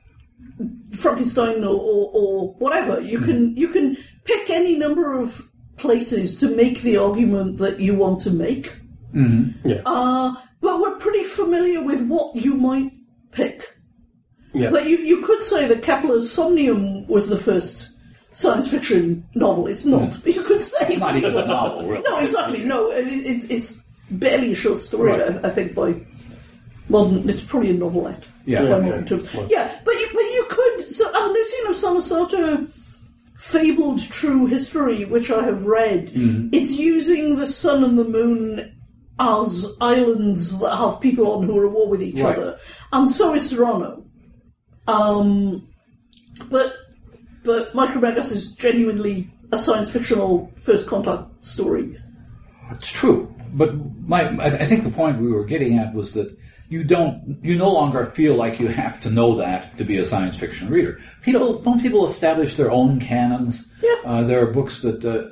[0.93, 3.01] Frankenstein or, or, or whatever.
[3.01, 7.95] You can you can pick any number of places to make the argument that you
[7.95, 8.73] want to make.
[9.65, 9.83] Yeah.
[9.87, 12.93] Uh, but we're pretty familiar with what you might
[13.33, 13.63] pick.
[14.53, 14.71] yeah.
[14.71, 17.91] Like you, you could say that Kepler's Somnium was the first
[18.33, 19.67] science fiction novel.
[19.69, 20.19] It's not.
[20.25, 22.03] But you could say it's not even a novel, really.
[22.03, 22.65] No, exactly.
[22.65, 25.13] No, it, it's it's barely a short story.
[25.13, 25.23] Right.
[25.45, 25.95] I, I think by
[26.89, 28.25] modern, it's probably a novelette.
[28.47, 28.61] Yeah.
[28.63, 29.05] by Yeah, modern yeah.
[29.07, 29.35] terms.
[29.35, 30.87] Well- Yeah, but you, but you could.
[30.89, 32.71] So, and Luciano Samosata
[33.39, 36.09] fabled true history, which I have read.
[36.09, 36.49] Mm-hmm.
[36.53, 38.71] It's using the sun and the moon
[39.19, 42.37] as islands that have people on who are at war with each Right.
[42.37, 42.59] other,
[42.93, 44.05] and so is Cyrano.
[44.89, 45.67] Um,
[46.51, 46.75] but
[47.45, 51.97] but Micromegas is genuinely a science fictional first contact story.
[52.73, 53.75] It's true, but
[54.07, 56.37] my I I think the point we were getting at was that
[56.69, 60.05] you don't you no longer feel like you have to know that to be a
[60.05, 60.99] science fiction reader.
[61.23, 63.67] People don't people establish their own canons.
[63.83, 63.95] Yeah.
[64.05, 65.05] Uh, there are books that.
[65.05, 65.29] Uh,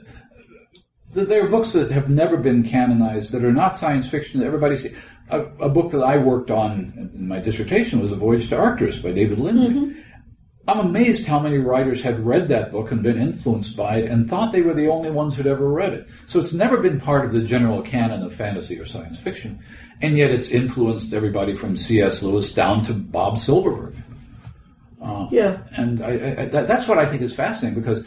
[1.13, 4.77] there are books that have never been canonized that are not science fiction that everybody
[4.77, 4.97] sees.
[5.31, 8.99] A, a book that I worked on in my dissertation was A Voyage to Arcturus
[8.99, 9.97] by David Lindsay.
[10.69, 14.29] I'm amazed how many writers had read that book and been influenced by it and
[14.29, 16.09] thought they were the only ones who'd ever read it.
[16.27, 19.63] So it's never been part of the general canon of fantasy or science fiction,
[20.01, 22.23] and yet it's influenced everybody from C.S.
[22.23, 23.97] Lewis down to Bob Silverberg.
[25.33, 25.59] Yeah.
[25.73, 28.05] And I, I, that, that's what I think is fascinating because uh,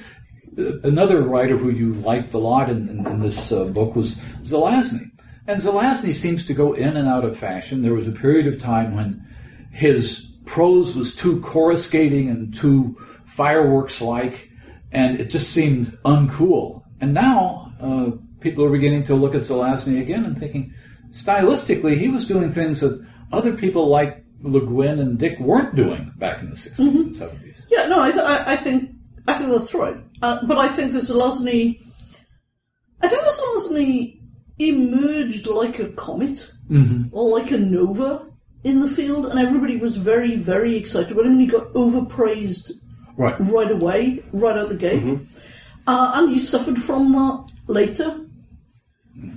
[0.57, 5.11] another writer who you liked a lot in, in, in this uh, book was Zelazny.
[5.47, 7.81] And Zelazny seems to go in and out of fashion.
[7.81, 9.25] There was a period of time when
[9.71, 14.49] his prose was too coruscating and too fireworks like,
[14.91, 16.83] and it just seemed uncool.
[17.01, 20.73] And now uh, people are beginning to look at Zelazny again and thinking,
[21.11, 26.13] stylistically, he was doing things that other people like Le Guin and Dick weren't doing
[26.17, 27.65] back in the 60s and 70s.
[27.69, 28.91] Yeah, no, I, th- I, I think
[29.27, 29.97] I think that's right.
[30.21, 31.81] Uh, but I think the Zelazny,
[33.01, 34.19] I think the Zelazny
[34.59, 36.51] emerged like a comet
[37.11, 38.25] or like a nova
[38.63, 41.33] in the field, and everybody was very, very excited about him.
[41.33, 42.71] And he got overpraised
[43.17, 43.35] Right.
[43.39, 45.01] right away, right out the gate,
[45.87, 48.24] uh, and he suffered from that later.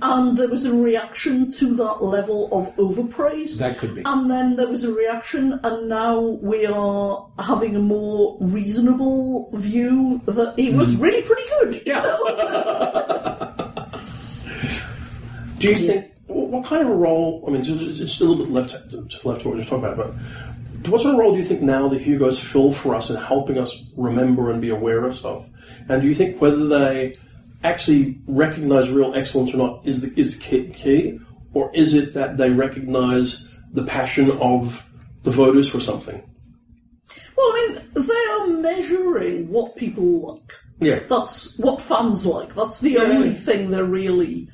[0.01, 3.57] And there was a reaction to that level of overpraise.
[3.57, 4.01] That could be.
[4.05, 10.21] And then there was a reaction, and now we are having a more reasonable view
[10.25, 11.01] that he was mm.
[11.01, 11.75] really pretty good.
[11.75, 12.01] you Yeah.
[12.01, 13.55] know?
[15.59, 17.43] Do you think what kind of a role?
[17.47, 19.83] I mean, it's, it's a little bit left to left to what we just talked
[19.83, 20.13] about, but
[20.89, 23.57] what sort of role do you think now the Hugos fill for us in helping
[23.57, 25.49] us remember and be aware of stuff?
[25.87, 27.17] And do you think whether they
[27.63, 31.19] actually recognize real excellence or not is the is key,
[31.53, 34.89] or is it that they recognize the passion of
[35.23, 36.23] the voters for something?
[37.35, 40.53] Well, I mean, they are measuring what people like.
[40.79, 40.99] Yeah.
[41.07, 42.55] That's what fans like.
[42.55, 44.49] That's the only thing they're really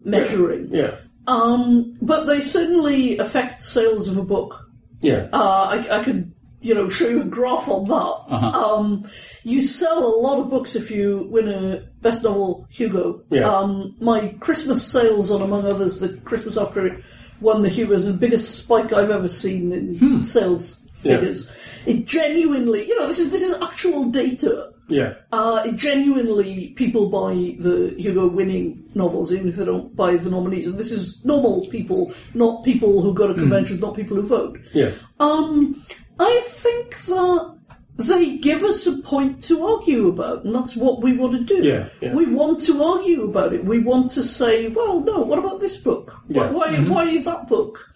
[0.00, 0.72] measuring.
[0.72, 0.96] Yeah.
[1.26, 4.60] Um, but they certainly affect sales of a book.
[5.00, 5.28] Yeah.
[5.32, 6.32] Uh, I, I could,
[6.66, 8.34] you know, show you a graph on that.
[8.62, 9.08] Um,
[9.44, 13.22] you sell a lot of books if you win a Best Novel Hugo.
[13.30, 13.48] Yeah.
[13.48, 17.04] Um, my Christmas sales on, among others, the Christmas after it
[17.40, 21.18] won the Hugo is the biggest spike I've ever seen in sales Yeah.
[21.18, 21.50] figures.
[21.86, 24.72] It genuinely, you know, this is this is actual data.
[24.88, 25.14] yeah.
[25.32, 27.32] Uh, it genuinely, people buy
[27.66, 30.66] the Hugo winning novels, even if they don't buy the nominees.
[30.68, 34.58] And this is normal people, not people who go to conventions, not people who vote.
[34.72, 34.92] Yeah.
[35.20, 35.82] Um,
[36.18, 37.56] I think that
[37.96, 41.66] they give us a point to argue about, and that's what we want to do.
[41.66, 42.14] Yeah, yeah.
[42.14, 43.64] We want to argue about it.
[43.64, 46.14] We want to say, well, no, what about this book?
[46.28, 46.50] Yeah.
[46.50, 47.90] Why, why, why that book?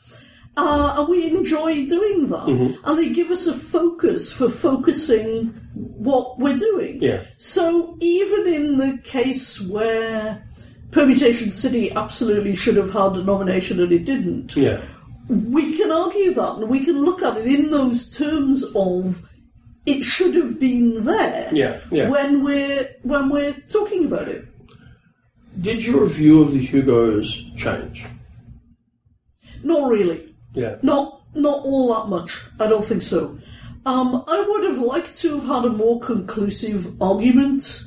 [0.56, 2.46] Uh, and we enjoy doing that.
[2.46, 2.84] Mm-hmm.
[2.84, 7.02] And they give us a focus for focusing what we're doing.
[7.02, 7.24] Yeah.
[7.36, 10.46] So even in the case where
[10.90, 14.82] Permutation City absolutely should have had a nomination and it didn't, Yeah.
[15.30, 19.26] We can argue that and we can look at it in those terms of
[19.86, 22.08] it should have been there Yeah, yeah.
[22.08, 24.46] when we're when we're talking about it.
[25.60, 28.04] Did your view of the Hugos change?
[29.62, 30.34] Not really.
[30.52, 30.76] Yeah.
[30.82, 32.40] Not not all that much.
[32.58, 33.38] I don't think so.
[33.86, 37.84] Um, I would have liked to have had a more conclusive argument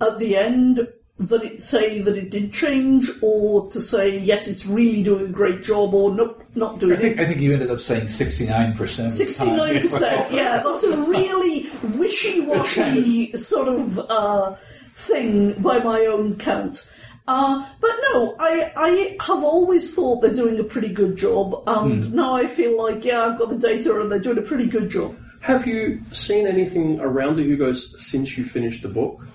[0.00, 0.86] at the end
[1.18, 5.28] that it say that it did change, or to say yes, it's really doing a
[5.28, 7.22] great job, or nope, not doing I think it.
[7.22, 9.14] I think you ended up saying sixty nine percent.
[9.14, 10.32] Sixty-nine percent.
[10.32, 14.54] Yeah, that's a really wishy-washy sort of uh,
[14.92, 16.88] thing by my own count.
[17.26, 22.12] Uh, but no, I I have always thought they're doing a pretty good job, and
[22.12, 24.90] now I feel like yeah, I've got the data, and they're doing a pretty good
[24.90, 25.16] job.
[25.40, 29.26] Have you seen anything around the Hugos since you finished the book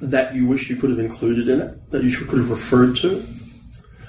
[0.00, 2.96] that you wish you could have included in it, that you should, could have referred
[2.96, 3.24] to?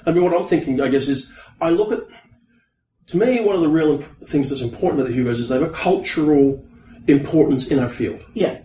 [0.06, 2.00] I mean, what I'm thinking, I guess, is I look at,
[3.08, 5.58] to me, one of the real imp- things that's important about the Hugos is they
[5.58, 6.64] have a cultural
[7.06, 8.24] importance in our field.
[8.34, 8.58] Yeah,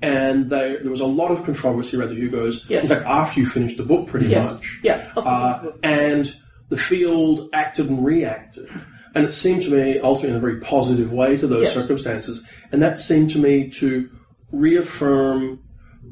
[0.00, 2.64] And they, there was a lot of controversy around the Hugos.
[2.68, 2.84] Yes.
[2.84, 4.80] In fact, after you finished the book, pretty yes, much.
[4.82, 5.10] yeah.
[5.16, 6.34] Uh, and
[6.68, 8.68] the field acted and reacted.
[9.14, 11.74] And it seemed to me, ultimately, in a very positive way to those Yes.
[11.74, 12.44] circumstances.
[12.70, 14.08] And that seemed to me to
[14.52, 15.60] reaffirm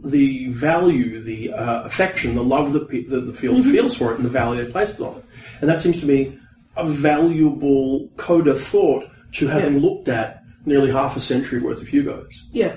[0.02, 3.70] the value, the uh, affection, the love that pe- the, the field Mm-hmm.
[3.70, 5.24] feels for it and the value they places on it.
[5.60, 6.38] And that seems to me
[6.76, 9.88] a valuable coda thought to having Yeah.
[9.88, 12.44] looked at nearly half a century worth of Hugos.
[12.52, 12.76] yeah.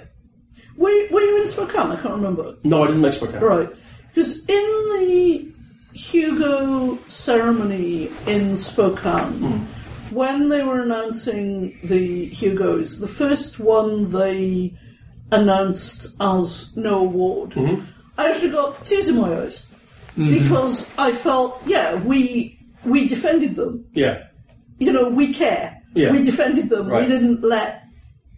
[0.76, 1.92] Were, were you in Spokane?
[1.92, 2.56] I can't remember.
[2.64, 3.42] No, I didn't make Spokane.
[3.42, 3.70] Right.
[4.08, 4.66] Because in
[4.98, 5.54] the
[5.94, 10.16] Hugo ceremony in Spokane, hmm.
[10.16, 14.74] when they were announcing the Hugos, the first one they
[15.32, 17.86] announced as no award, mm-hmm.
[18.18, 19.66] I actually got tears in my eyes.
[20.18, 20.32] Mm-hmm.
[20.44, 23.86] Because I felt, yeah, we we defended them.
[23.94, 24.24] Yeah.
[24.80, 25.82] You know, we care.
[25.94, 26.12] Yeah.
[26.12, 26.88] We defended them.
[26.88, 27.04] Right.
[27.04, 27.84] We didn't let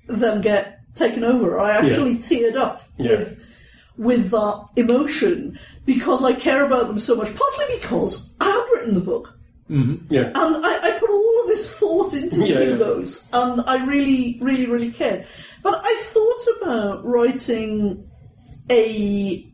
[0.07, 1.59] them get taken over.
[1.59, 3.17] I actually teared up Yeah.
[3.17, 3.41] with
[3.97, 7.33] with that emotion because I care about them so much.
[7.33, 9.33] Partly because I had written the book
[9.69, 10.13] mm-hmm.
[10.13, 10.27] Yeah.
[10.35, 12.65] and I, I put all of this thought into the Yeah, yeah.
[12.65, 15.25] Hugos, and I really, really, really cared.
[15.63, 18.09] But I thought about writing
[18.69, 19.51] a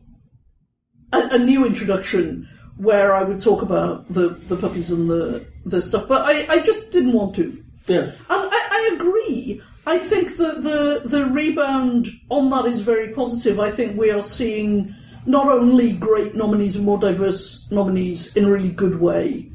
[1.12, 5.80] a, a new introduction where I would talk about the, the puppies and the the
[5.80, 7.62] stuff, but I, I just didn't want to.
[7.86, 8.00] Yeah.
[8.10, 9.62] And I, I agree.
[9.86, 13.60] I think that the the rebound on that is very positive.
[13.60, 14.94] I think we are seeing
[15.26, 19.50] not only great nominees and more diverse nominees in a really good way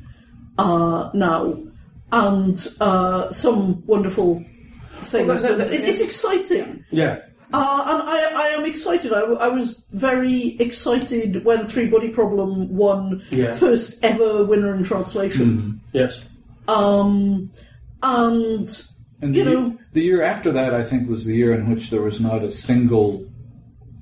[0.57, 1.61] uh, now,
[2.11, 4.43] and uh, some wonderful
[5.01, 5.27] things.
[5.27, 6.85] Well, that- that- And it- it's exciting.
[6.91, 7.19] Yeah.
[7.53, 9.13] Uh, and I, I am excited.
[9.13, 13.53] I, I was very excited when Three Body Problem won Yeah.
[13.53, 15.79] first ever winner in translation.
[15.93, 16.23] Yes.
[16.67, 17.49] Um,
[18.03, 18.67] and
[19.21, 21.69] And you the, know, year, the year after that, I think, was the year in
[21.69, 23.25] which there was not a single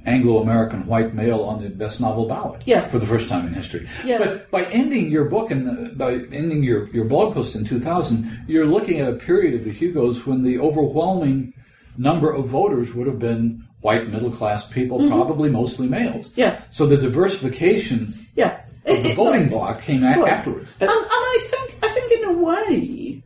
[0.05, 2.61] Anglo-American white male on the best novel ballot.
[2.65, 2.81] Yeah.
[2.89, 3.87] For the first time in history.
[4.03, 4.19] Yeah.
[4.19, 8.67] But by ending your book and by ending your, your blog post in 2000, you're
[8.67, 11.53] looking at a period of the Hugos when the overwhelming
[11.97, 16.29] number of voters would have been white middle-class people, probably mostly males.
[16.29, 16.39] Mm-hmm.
[16.39, 16.61] Yeah.
[16.71, 20.31] So the diversification yeah, of It- the it- voting bloc came a- Right.
[20.31, 20.73] afterwards.
[20.79, 23.23] and, and I think I think in a way,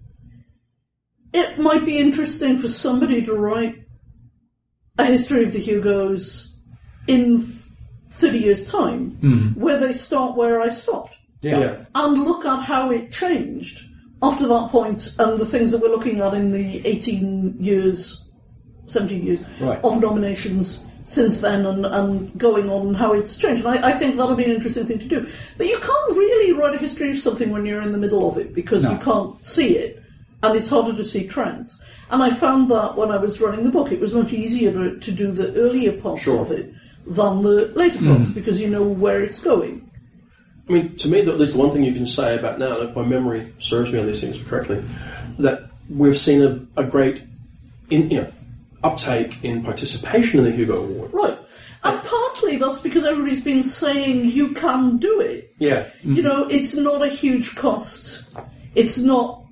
[1.34, 3.76] it might be interesting for somebody to write
[4.98, 6.58] a history of the Hugos
[7.08, 7.44] in
[8.12, 11.16] thirty years' time, where they start where I stopped.
[11.42, 11.86] Yeah.
[11.96, 13.80] and look at how it changed
[14.22, 18.29] after that point and the things that we're looking at in the 18 years,
[18.90, 19.80] 17 years Right.
[19.84, 23.66] of nominations since then and, and going on and how it's changed.
[23.66, 25.28] And I, I think that'll be an interesting thing to do.
[25.58, 28.38] But you can't really write a history of something when you're in the middle of
[28.38, 28.92] it because No.
[28.92, 30.04] you can't see it
[30.44, 31.82] and it's harder to see trends.
[32.12, 35.00] And I found that when I was running the book, it was much easier to,
[35.00, 36.42] to do the earlier parts Sure.
[36.42, 36.74] of it
[37.08, 38.16] than the later hmm.
[38.16, 39.90] parts because you know where it's going.
[40.68, 42.96] I mean, to me, at least one thing you can say about now, and if
[42.96, 44.84] my memory serves me on these things correctly,
[45.40, 47.24] that we've seen a, a great
[47.90, 48.32] in, you know,
[48.84, 51.14] uptake in participation in the Hugo Award.
[51.14, 51.38] Right.
[51.84, 55.54] And partly that's because everybody's been saying you can do it.
[55.60, 55.88] Yeah.
[56.04, 56.22] You mm-hmm.
[56.24, 58.24] know, it's not a huge cost.
[58.76, 59.44] It's not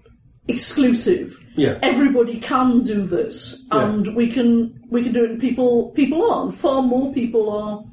[0.48, 1.46] exclusive.
[1.56, 1.80] Yeah.
[1.82, 3.86] Everybody can do this, Yeah.
[3.86, 5.32] and we can we can do it.
[5.32, 7.84] And people people are, and far more people are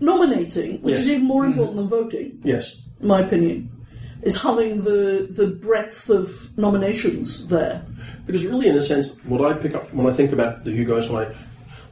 [0.00, 1.04] nominating, which Yes.
[1.04, 1.52] is even more mm-hmm.
[1.52, 2.76] important than voting, Yes.
[3.00, 3.70] in my opinion.
[4.24, 7.84] Is having the the breadth of nominations there.
[8.26, 11.08] Because really, in a sense, what I pick up when I think about the Hugos,
[11.10, 11.34] when I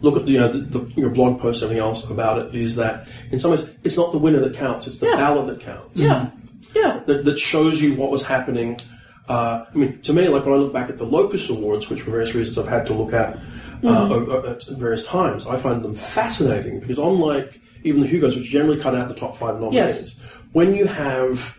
[0.01, 2.55] look at the, you know, the, the, your blog post and everything else about it,
[2.55, 5.17] is that in some ways it's not the winner that counts; it's the Yeah.
[5.17, 5.95] ballot that counts.
[5.95, 6.31] Yeah.
[6.75, 7.01] Yeah.
[7.07, 8.81] That, that shows you what was happening
[9.29, 12.01] Uh, I mean, to me, like when I look back at the Locus Awards, which
[12.03, 13.37] for various reasons I've had to look at
[13.85, 18.35] uh, o- o- at various times, I find them fascinating because unlike even the Hugos,
[18.37, 20.15] which generally cut out the top five nominees, Yes.
[20.53, 21.57] when you have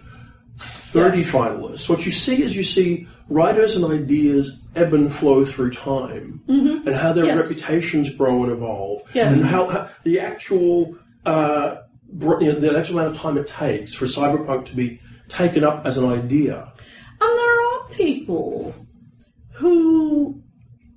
[0.58, 5.72] 30 finalists, what you see is you see writers and ideas ebb and flow through
[5.72, 7.40] time and how their Yes.
[7.42, 9.32] reputations grow and evolve Yeah.
[9.32, 10.96] and how, how the actual
[11.26, 11.78] uh,
[12.12, 15.00] br- you know, the actual amount of time it takes for cyberpunk to be
[15.30, 16.72] taken up as an idea.
[17.22, 18.76] And there are people
[19.54, 20.42] who,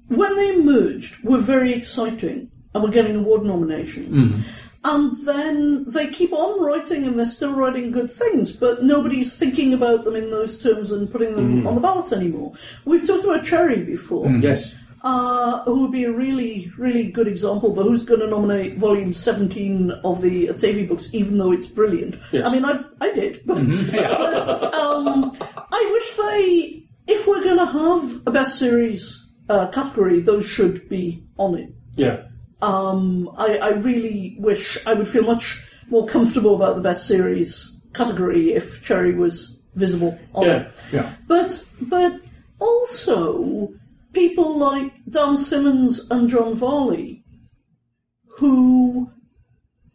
[0.08, 4.44] when they emerged, were very exciting and were getting award nominations.
[4.88, 9.74] And then they keep on writing and they're still writing good things, but nobody's thinking
[9.74, 12.52] about them in those terms and putting them on the ballot anymore.
[12.84, 14.74] We've talked about Cherryh before, Yes.
[15.02, 19.12] uh, who would be a really, really good example, but who's going to nominate volume
[19.12, 22.16] 17 of the Atevi books, even though it's brilliant.
[22.30, 22.46] Yes.
[22.46, 25.32] I mean, I, I did, but, but um,
[25.72, 30.88] I wish they, if we're going to have a best series uh, category, those should
[30.88, 31.70] be on it.
[31.96, 32.22] Yeah.
[32.62, 37.78] Um, I, I really wish I would feel much more comfortable about the best series
[37.94, 40.56] category if Cherryh was visible on Yeah.
[40.56, 40.72] it.
[40.92, 41.12] Yeah.
[41.28, 42.20] But but
[42.58, 43.72] also
[44.12, 47.22] people like Dan Simmons and John Varley,
[48.38, 49.10] who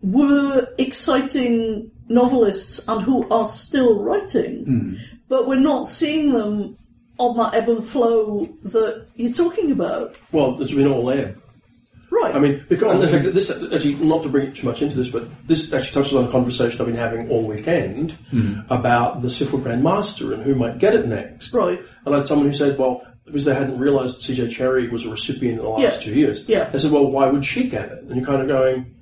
[0.02, 5.00] were exciting novelists and who are still writing,
[5.30, 6.78] but we're not seeing them
[7.18, 10.16] on that ebb and flow that you're talking about.
[10.32, 11.41] Well, there's been all ebb.
[12.22, 12.36] Right.
[12.36, 15.10] I mean, because in fact, this actually not to bring it too much into this,
[15.10, 18.60] but this actually touches on a conversation I've been having all weekend hmm.
[18.70, 21.54] about the SFWA Grandmaster and who might get it next.
[21.54, 21.82] Right.
[22.06, 25.10] And I had someone who said, "Well, because they hadn't realised CJ Cherryh was a
[25.10, 25.98] recipient in the last Yeah.
[25.98, 26.70] two years." Yeah.
[26.70, 28.94] They said, "Well, why would she get it?" And you're kind of going,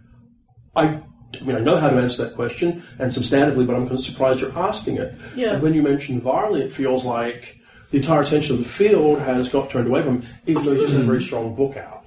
[0.76, 1.02] "I."
[1.40, 4.04] I mean, I know how to answer that question, and substantively, but I'm kind of
[4.04, 5.14] surprised you're asking it.
[5.36, 5.54] Yeah.
[5.54, 7.60] And when you mention Varley, it feels like
[7.92, 10.82] the entire attention of the field has got turned away from him, even though he
[10.82, 11.99] just had a very strong book out.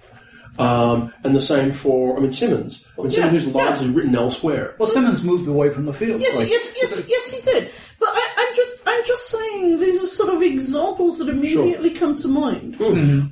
[0.58, 2.84] Um, and the same for, I mean, Simmons.
[2.98, 3.94] I mean, Yeah, Simmons who's largely yeah.
[3.96, 4.74] written elsewhere.
[4.78, 6.20] Well, Simmons moved away from the field.
[6.20, 7.70] Yes, Like- yes, yes, yes, he did.
[7.98, 12.14] But I, I'm just, I'm just saying these are sort of examples that immediately come
[12.16, 12.76] to mind.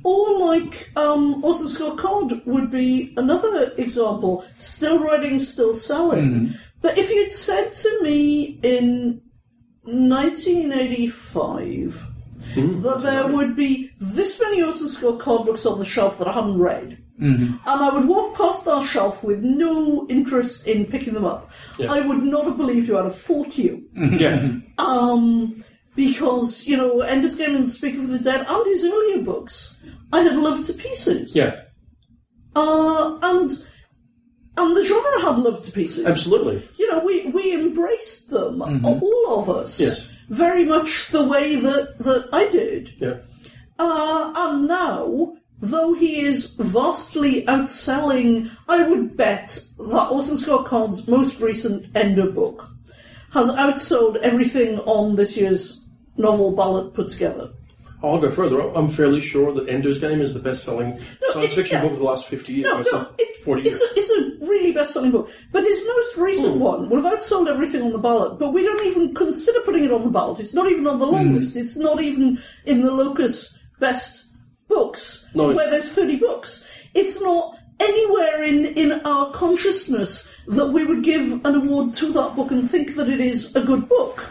[0.03, 4.43] Or like um, Orson Scott Card would be another example.
[4.57, 6.55] Still writing, still selling.
[6.81, 9.21] But if you'd said to me in
[9.83, 12.07] 1985
[12.55, 16.33] that there would be this many Orson Scott Card books on the shelf that I
[16.33, 16.97] haven't read.
[17.19, 21.51] And I would walk past our shelf with no interest in picking them up.
[21.77, 21.91] Yeah.
[21.91, 22.97] I would not have believed you.
[22.97, 23.87] I'd have fought you.
[23.95, 24.53] Yeah.
[24.77, 25.63] Um,
[25.95, 29.75] because, you know, Ender's Game and Speaker for the Dead and his earlier books,
[30.11, 31.35] I had loved to pieces.
[31.35, 31.61] yeah.
[32.55, 33.49] Uh, and,
[34.57, 36.05] and the genre had loved to pieces.
[36.05, 36.67] Absolutely.
[36.77, 39.79] You know, we, we embraced them, all of us.
[39.79, 40.07] Yes.
[40.29, 42.93] Very much the way that, that I did.
[42.97, 43.19] Yeah.
[43.77, 51.07] Uh, and now, though he is vastly outselling, I would bet that Orson Scott Card's
[51.07, 52.69] most recent Ender book
[53.31, 55.85] has outsold everything on this year's
[56.17, 57.51] novel ballot put together.
[58.03, 58.59] I'll go further.
[58.59, 60.99] I'm fairly sure that Ender's Game is the best-selling
[61.31, 61.81] science it- fiction yeah.
[61.83, 62.63] book of the last 50 years.
[62.63, 65.29] No, no, it, 40 it's, a, it's a really best-selling book.
[65.51, 66.59] But his most recent hmm.
[66.59, 68.39] one will have outsold everything on the ballot.
[68.39, 70.39] But we don't even consider putting it on the ballot.
[70.39, 71.35] It's not even on the long hmm.
[71.35, 71.55] list.
[71.55, 74.25] It's not even in the Locus Best
[74.81, 76.65] Books, No, where there's 30 books.
[76.93, 82.35] It's not anywhere in, in our consciousness that we would give an award to that
[82.35, 84.29] book and think that it is a good book.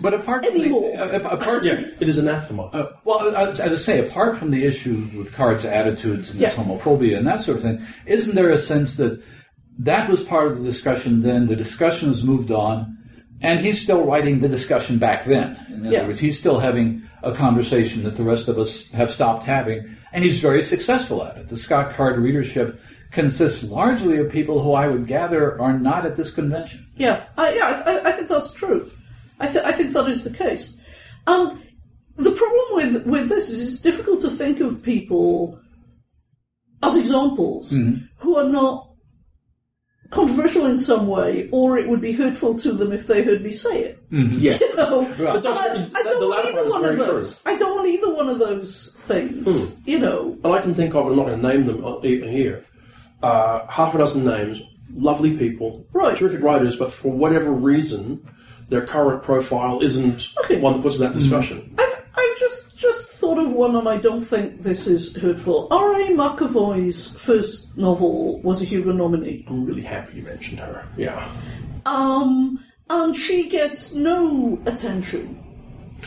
[0.00, 0.92] But apart from Anymore.
[1.00, 2.64] uh, apart, yeah, it is anathema.
[2.66, 6.50] Uh, well, as I say, apart from the issue with Card's attitudes and Yeah.
[6.50, 9.22] his homophobia and that sort of thing, isn't there a sense that
[9.78, 11.46] that was part of the discussion then?
[11.46, 12.93] The discussion has moved on,
[13.44, 15.56] and he's still writing the discussion back then.
[15.68, 16.06] In other Yeah.
[16.06, 20.24] words, he's still having a conversation that the rest of us have stopped having, and
[20.24, 21.48] he's very successful at it.
[21.48, 22.80] The Scott Card readership
[23.10, 26.86] consists largely of people who I would gather are not at this convention.
[26.96, 28.90] Yeah, I, yeah, I, I- think that's true.
[29.38, 30.74] I, th- I think that is the case.
[31.26, 31.60] And
[32.16, 35.58] the problem with, with this is it's difficult to think of people
[36.82, 38.04] as examples mm-hmm.
[38.18, 38.93] who are not
[40.14, 43.52] controversial in some way, or it would be hurtful to them if they heard me
[43.52, 43.98] say it.
[44.10, 44.56] yeah.
[44.60, 47.38] You know, But I, I don't want either one of those.
[47.38, 47.52] true.
[47.52, 49.72] I don't want either one of those things.
[49.86, 52.64] You know, And I can think of, I'm not going to name them uh, here,
[53.22, 54.60] uh, half a dozen names,
[54.94, 56.16] lovely people, Right.
[56.16, 58.26] terrific writers, but for whatever reason,
[58.68, 60.60] their current profile isn't Okay.
[60.60, 61.74] one that puts in that discussion.
[61.78, 62.03] I've, I've just just
[63.24, 65.68] thought of one, and I don't think this is hurtful.
[65.70, 66.08] R.A.
[66.08, 70.86] MacAvoy's first novel was a Hugo nominee, I'm really happy you mentioned her.
[70.96, 71.26] Yeah.
[71.86, 75.42] um, and she gets no attention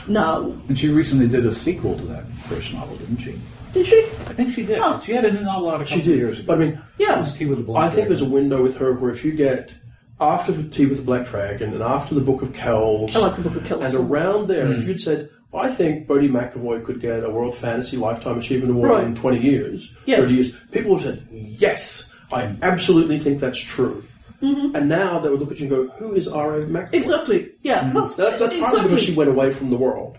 [0.07, 0.41] now.
[0.69, 3.39] And she recently did a sequel to that first novel, didn't she?
[3.73, 3.99] Did she?
[4.27, 4.79] I think she did.
[4.81, 5.01] Oh.
[5.03, 6.13] She had a new novel out a couple She did.
[6.13, 6.47] of years ago.
[6.47, 7.25] But I mean, Yeah.
[7.25, 9.73] Tea with the Black I think there's a window with her where if you get
[10.21, 13.41] after Tea with the Black Dragon and after the Book of Kells, I like the
[13.41, 13.83] Book of Kells.
[13.83, 14.73] and around there, Hmm.
[14.73, 18.91] if you'd said, I think Bodie MacAvoy could get a World Fantasy Lifetime Achievement Award
[18.91, 19.03] Right.
[19.05, 20.23] in 20 years, Yes.
[20.23, 22.63] 30 years, people have said, yes, I Hmm.
[22.63, 24.03] absolutely think that's true.
[24.41, 26.65] And now they would look at you and go, who is R.A.
[26.65, 26.85] MacAvoy?
[26.87, 26.95] Mm-hmm.
[26.95, 27.49] Exactly.
[27.63, 28.83] Yeah, that's, That, that's partly exactly.
[28.83, 30.17] because she went away from the world.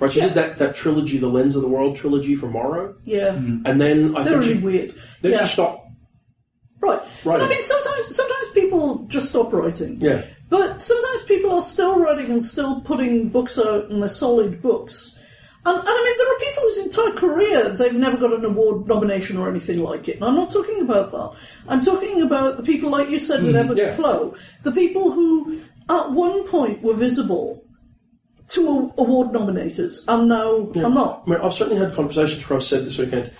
[0.00, 0.26] Right, she Yeah.
[0.28, 4.16] did that, that trilogy, the Lens of the World trilogy for Morrow, yeah, and then
[4.16, 4.94] I they're think really she, weird.
[5.20, 5.44] then yeah.
[5.44, 5.86] she stopped.
[6.80, 7.00] Right.
[7.22, 9.98] But I mean, sometimes sometimes people just stop writing.
[10.00, 10.24] Yeah.
[10.50, 15.16] But sometimes people are still writing and still putting books out, and they're solid books.
[15.64, 18.88] And, and I mean, there are people whose entire career they've never got an award
[18.88, 20.16] nomination or anything like it.
[20.16, 21.32] And I'm not talking about that.
[21.68, 23.94] I'm talking about the people, like you said, with Ebb and yeah.
[23.94, 27.64] Flow, the people who at one point were visible
[28.48, 31.22] to award nominators and now are not.
[31.26, 33.30] I mean, I've certainly had conversations where I've said this weekend,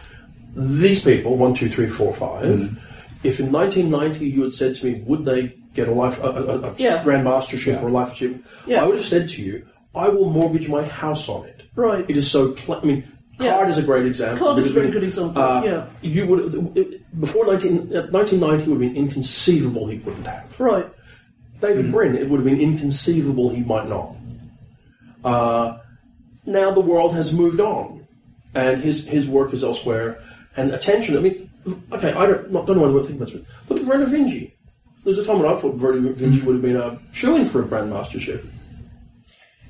[0.54, 2.76] these people, one, two, three, four, five, Mm.
[3.22, 6.58] If in 1990 you had said to me, would they get a life, a, a,
[6.70, 7.02] a Yeah.
[7.04, 7.80] Grand Mastership Yeah.
[7.82, 8.82] or a Life Achievement, Yeah.
[8.82, 11.62] I would have said to you, I will mortgage my house on it.
[11.74, 12.04] Right.
[12.08, 13.04] It is so, pl- I mean,
[13.38, 13.50] Yeah.
[13.56, 14.46] Card is a great example.
[14.46, 15.86] Card is a because, very I good example, uh, yeah.
[16.02, 20.58] You would, it, before 19, uh, 1990 would have been inconceivable he wouldn't have.
[20.60, 20.86] Right.
[21.60, 21.92] David Mm.
[21.92, 24.14] Brin, it would have been inconceivable he might not.
[25.24, 25.78] Uh,
[26.46, 28.06] now the world has moved on,
[28.54, 30.18] and his his work is elsewhere,
[30.56, 31.16] and attention.
[31.16, 31.49] I mean,
[31.92, 33.42] okay, I don't not, don't know what I think about this.
[33.68, 34.52] Look at Vernor Vinge.
[35.04, 36.16] There's a time when I thought Vernor Mm.
[36.16, 38.46] Vinge would have been a shoe-in for a Grandmastership.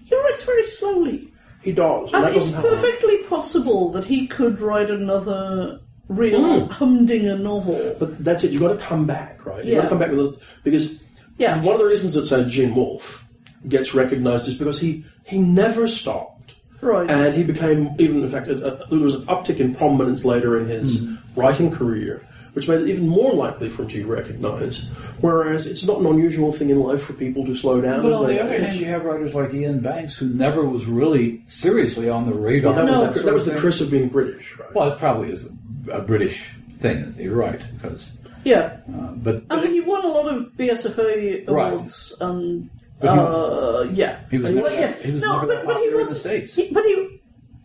[0.07, 1.29] He writes very slowly.
[1.63, 2.71] He does, and it's doesn't happen.
[2.71, 5.79] perfectly possible that he could write another
[6.09, 7.95] real humdinger novel.
[7.99, 8.51] But that's it.
[8.53, 9.65] You've got to come back, right?
[9.65, 10.99] You've got to come back with it because
[11.39, 11.61] Yeah.
[11.63, 13.25] one of the reasons that say Gene Wolfe
[13.69, 16.53] gets recognised is because he he never stopped.
[16.81, 17.09] Right.
[17.11, 20.59] And he became, even in fact, a, a, there was an uptick in prominence later
[20.59, 21.15] in his Hmm.
[21.37, 24.89] Writing career, which made it even more likely for him to be recognised.
[25.21, 28.19] Whereas it's not an unusual thing in life for people to slow down But as
[28.19, 28.63] on they the other age.
[28.63, 32.75] hand, you have writers like Iain Banks who never was really seriously on the radar.
[32.75, 33.07] that was, No.
[33.07, 34.75] the, sort that was the curse of being British, right?
[34.75, 35.49] Well, it probably is
[35.93, 37.15] a British thing.
[37.19, 38.09] You're right, because
[38.45, 38.79] yeah.
[38.93, 41.73] uh, but And he won a lot of BSFA Right.
[41.75, 44.19] awards and But he- uh, yeah.
[44.31, 44.99] he was But never- yes.
[45.01, 46.19] he was no, never but, but he popular in the wasn't.
[46.19, 46.55] States.
[46.55, 47.21] He, but he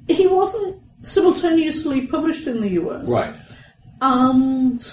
[0.07, 3.07] he wasn't simultaneously published in the US.
[3.07, 3.33] right.
[4.01, 4.85] And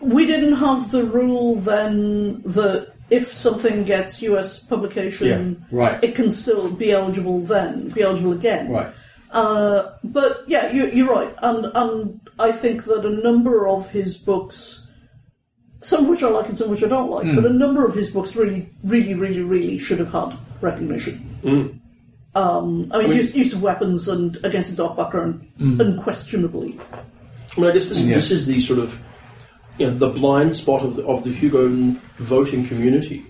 [0.00, 6.02] we didn't have the rule then that if something gets US publication, Yeah, right.
[6.04, 8.70] it can still be eligible then, be eligible again.
[8.70, 8.92] Right.
[9.30, 14.18] Uh, but yeah, you, you're right, and and I think that a number of his
[14.18, 14.86] books,
[15.80, 17.36] some of which I like and some of which I don't like, Hmm.
[17.36, 21.80] but a number of his books really, really, really, really should have had recognition.
[22.34, 25.80] Um, I mean, use, use of weapons and against a dark background, Hmm.
[25.80, 26.78] unquestionably.
[27.56, 28.14] I mean, I guess this, Yeah.
[28.16, 29.00] this is the sort of
[29.78, 31.68] you know, the blind spot of the, of the Hugo
[32.16, 33.24] voting community.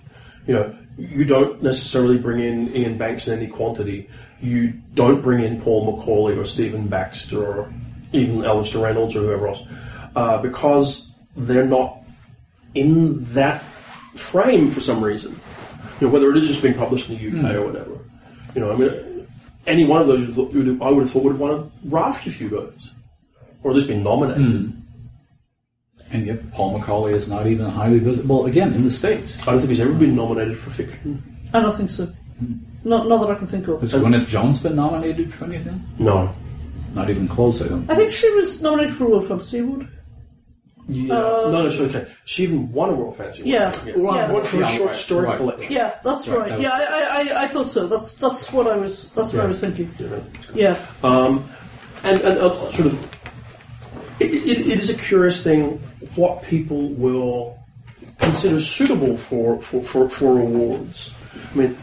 [0.47, 4.09] You know, you don't necessarily bring in Iain Banks in any quantity.
[4.41, 7.73] You don't bring in Paul McAuley or Stephen Baxter or
[8.13, 9.63] even Alastair Reynolds or whoever else
[10.17, 11.99] uh, because they're not
[12.75, 13.63] in that
[14.17, 15.39] frame for some reason.
[16.01, 17.99] You know, whether it is just being published in the UK or whatever.
[18.55, 19.27] You know, I mean,
[19.67, 21.41] any one of those you'd have thought- you'd have- I would have thought would have
[21.41, 22.91] won a raft of Hugos,
[23.63, 24.73] or at least been nominated.
[26.11, 29.41] And yet, Paul McAuley is not even highly visible again in the states.
[29.47, 31.23] I don't think he's ever been nominated for fiction.
[31.55, 32.13] I don't think so.
[32.85, 33.81] Not, not that I can think of.
[33.81, 35.83] Has Gwyneth Jones been nominated for anything?
[35.99, 36.35] No.
[36.95, 37.89] Not even close, I don't.
[37.91, 39.89] I think she was nominated for a World Fantasy Award.
[40.89, 41.07] Yeah.
[41.15, 42.07] no, no, she, okay.
[42.25, 43.77] She even won a World Fantasy Award.
[43.77, 43.85] Yeah.
[43.87, 43.95] Yeah.
[43.97, 44.33] Yeah.
[44.33, 45.37] One for a short right, story right.
[45.39, 45.73] collection.
[45.73, 46.49] Yeah, that's Right, right.
[46.51, 47.87] that Yeah, I, I, I, I thought so.
[47.87, 49.11] That's that's what I was.
[49.11, 49.91] That's what I was thinking.
[49.99, 50.19] Yeah.
[50.55, 50.87] Yeah.
[51.03, 51.49] Um,
[52.03, 53.12] and and uh, sort of,
[54.23, 55.79] it, it, it is a curious thing
[56.15, 57.59] what people will
[58.21, 61.11] consider suitable for, for, for, for awards.
[61.53, 61.77] I mean,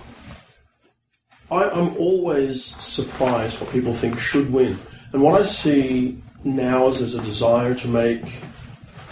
[1.51, 4.77] I, I'm always surprised what people think should win.
[5.11, 8.35] And what I see now is there's a desire to make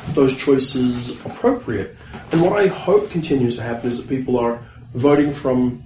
[0.09, 1.95] those choices appropriate.
[2.31, 4.63] And what I hope continues to happen is that people are
[4.93, 5.83] voting from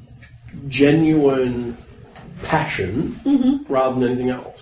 [0.67, 1.77] genuine
[2.43, 3.71] passion mm-hmm.
[3.71, 4.61] rather than anything else.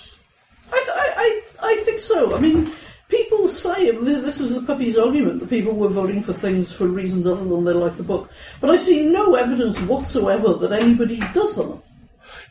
[1.70, 2.36] I, th- I, I, I think so.
[2.36, 2.72] I mean,
[3.10, 7.26] people say this is the puppy's argument that people were voting for things for reasons
[7.28, 8.30] other than they like the book.
[8.62, 11.82] But I see no evidence whatsoever that anybody does them.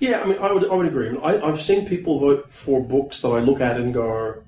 [0.00, 1.16] Yeah, I mean, I would, I would agree.
[1.22, 4.42] I I've seen people vote for books that I look at and go,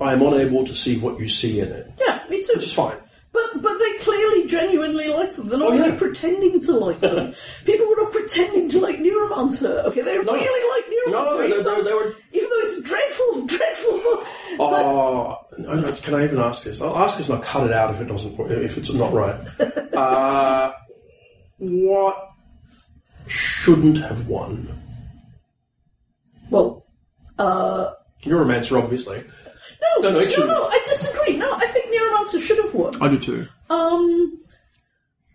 [0.00, 2.52] I am unable to see what you see in it, Yeah, me too.
[2.54, 2.96] which is fine.
[3.32, 5.48] But But they clearly genuinely like them.
[5.48, 5.84] They're not Oh, yeah.
[5.84, 7.34] only pretending to like them.
[7.66, 9.84] People were not pretending to like Neuromancer.
[9.86, 10.32] Okay, they No.
[10.32, 11.12] really like Neuromancer.
[11.12, 12.57] No, even, they- though, they were- even though
[14.76, 15.36] Oh,
[15.68, 16.80] I can I even ask this?
[16.80, 19.40] I'll ask this and I'll cut it out if it doesn't, if it's not right.
[19.96, 20.72] uh,
[21.58, 22.30] what
[23.26, 24.74] shouldn't have won?
[26.50, 26.86] well,
[27.38, 27.90] uh,
[28.24, 29.22] Neuromancer, obviously.
[29.82, 30.48] no, No, no, it no, shouldn't.
[30.52, 31.36] no, I disagree.
[31.36, 33.00] No, I think Neuromancer should have won.
[33.02, 33.46] I do too.
[33.70, 34.40] Um,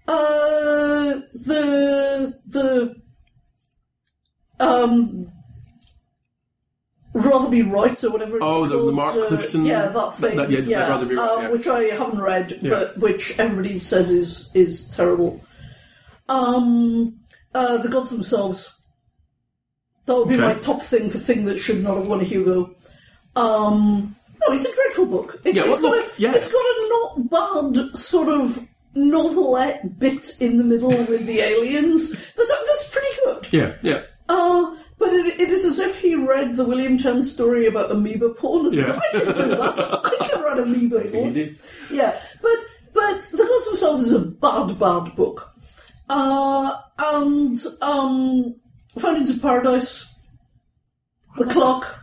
[0.08, 2.96] uh, the the
[4.60, 5.32] um,
[7.14, 8.38] rather be right or whatever.
[8.38, 10.38] It's Oh, the- the Mark uh, Clifton- Yeah, that thing.
[10.38, 11.50] that- yeah, yeah, Rather Be Right, um, yeah.
[11.50, 12.70] which I haven't read, Yeah.
[12.72, 15.42] but which everybody says is is terrible.
[16.30, 17.16] Um,
[17.54, 18.70] uh, the gods themselves.
[20.06, 20.44] That would be Okay.
[20.44, 22.70] my top thing for thing that should not have won a Hugo.
[23.36, 25.40] Um, no, it's a dreadful book.
[25.46, 26.34] It, Yeah, it's well, got a, yeah.
[26.36, 26.90] it's got a
[27.30, 32.10] not bad sort of novelette bit in the middle with the aliens.
[32.12, 33.48] That's, that's pretty good.
[33.54, 34.02] Yeah, yeah.
[34.28, 38.30] Uh, but it, it is as if he read the William Tenn story about amoeba
[38.30, 38.68] porn.
[38.68, 39.00] And Yeah.
[39.00, 40.02] I can do that.
[40.06, 41.34] I can write amoeba porn.
[41.34, 41.60] did.
[41.92, 42.58] Yeah, but
[42.94, 45.50] but The Gods Themselves is a bad, bad book.
[46.10, 48.56] Uh, and um,
[49.00, 50.06] Fountains of Paradise,
[51.38, 52.00] The Clock.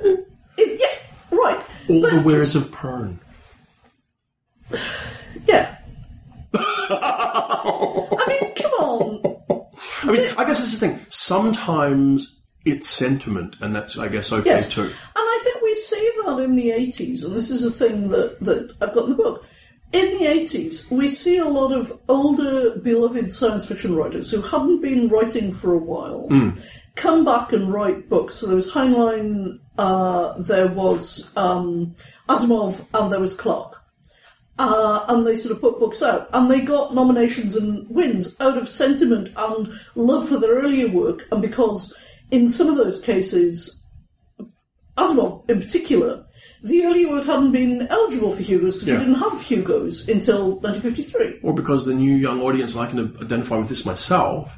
[0.00, 0.26] It,
[0.58, 1.64] yeah, right.
[1.88, 3.18] All But- the Weyrs of Pern.
[5.46, 5.76] Yeah.
[6.54, 9.20] I mean, come on.
[10.08, 11.06] I mean, I guess it's the thing.
[11.08, 14.68] Sometimes it's sentiment, and that's, I guess, okay Yes.
[14.68, 14.82] too.
[14.82, 18.40] And I think we see that in the 80s, and this is a thing that,
[18.40, 19.44] that I've got in the book.
[19.92, 24.80] In the 80s, we see a lot of older, beloved science fiction writers who hadn't
[24.80, 26.28] been writing for a while
[26.94, 28.34] come back and write books.
[28.36, 31.94] So there was Heinlein, uh, there was um,
[32.28, 33.80] Asimov, and there was Clarke.
[34.56, 38.56] Uh, and they sort of put books out, and they got nominations and wins out
[38.56, 41.92] of sentiment and love for their earlier work, and because
[42.30, 43.82] in some of those cases,
[44.96, 46.24] Asimov in particular,
[46.62, 48.98] the earlier work hadn't been eligible for Hugos because Yeah.
[48.98, 51.40] we didn't have Hugos until 1953.
[51.42, 54.56] Or because the new young audience, and I can identify with this myself,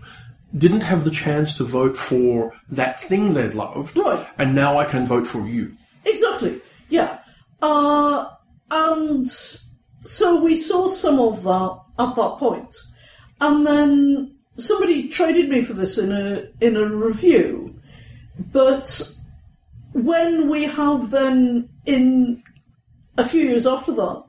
[0.56, 3.96] didn't have the chance to vote for that thing they'd loved.
[3.96, 4.26] Right.
[4.38, 5.72] And now I can vote for you.
[6.04, 6.60] Exactly.
[6.90, 7.18] Yeah.
[7.62, 8.26] Uh,
[8.70, 9.26] and
[10.04, 12.74] so we saw some of that at that point.
[13.40, 17.74] And then somebody traded me for this in a in a review.
[18.52, 19.12] But
[19.92, 22.42] when we have then in
[23.18, 24.24] a few years after that,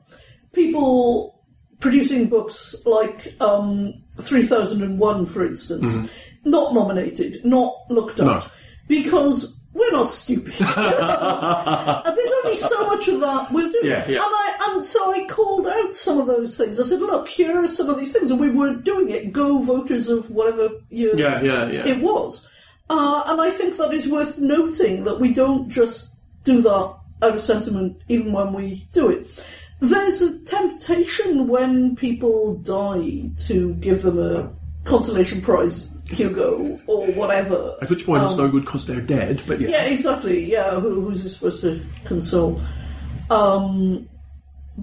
[0.52, 1.44] people
[1.80, 6.10] producing books like um, 3001, for instance,
[6.44, 8.42] not nominated, not looked at, No.
[8.88, 10.54] because we're not stupid.
[10.58, 13.80] there's only so much of that we'll do.
[13.82, 14.16] Yeah, yeah.
[14.16, 16.80] And, I, and so I called out some of those things.
[16.80, 19.32] I said, look, here are some of these things, and we weren't doing it.
[19.32, 21.86] Go voters of whatever year Yeah, yeah, yeah.
[21.86, 22.46] it was.
[22.90, 26.14] Uh, and I think that is worth noting that we don't just
[26.44, 29.28] do that out of sentiment, even when we do it.
[29.80, 34.50] There's a temptation when people die to give them a
[34.88, 37.76] consolation prize, Hugo, or whatever.
[37.82, 39.68] At which point it's Um, no good because they're dead, but yeah.
[39.68, 40.50] Yeah, exactly.
[40.50, 42.60] Yeah, who, who's it supposed to console?
[43.30, 44.08] Um,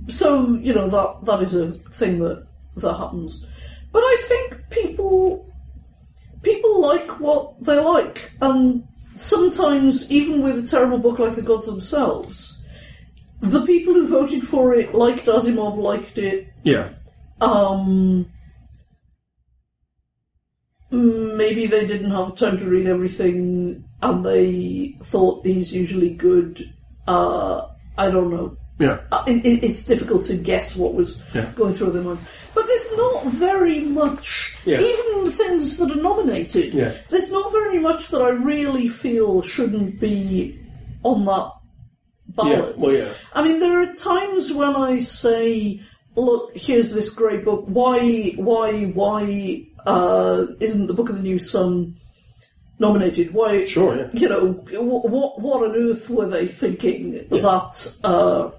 [0.07, 2.45] so you know that that is a thing that
[2.77, 3.45] that happens.
[3.91, 5.49] But I think people
[6.41, 11.65] people like what they like, and sometimes even with a terrible book like The Gods
[11.65, 12.61] themselves,
[13.41, 16.47] the people who voted for it liked Asimov, liked it.
[16.63, 16.89] Yeah.
[17.41, 18.29] Um,
[20.91, 26.73] maybe they didn't have time to read everything, and they thought he's usually good.
[27.07, 27.67] Uh,
[27.97, 28.57] I don't know.
[28.79, 28.99] Yeah.
[29.11, 31.49] Uh, it, it- it's difficult to guess what was Yeah.
[31.55, 32.21] going through their minds.
[32.53, 34.81] But there's not very much, Yeah.
[34.81, 36.91] even things that are nominated, Yeah.
[37.09, 40.59] there's not very much that I really feel shouldn't be
[41.03, 41.51] on that
[42.35, 42.75] ballot.
[42.77, 43.09] Yeah, well, yeah.
[43.33, 45.81] I mean, there are times when I say,
[46.15, 47.63] look, here's this great book.
[47.67, 51.95] Why, why, why uh, isn't the Book of the New Sun
[52.79, 53.33] nominated?
[53.33, 54.07] Why, Sure, yeah.
[54.13, 58.51] you know, what, what on earth were they thinking that, uh,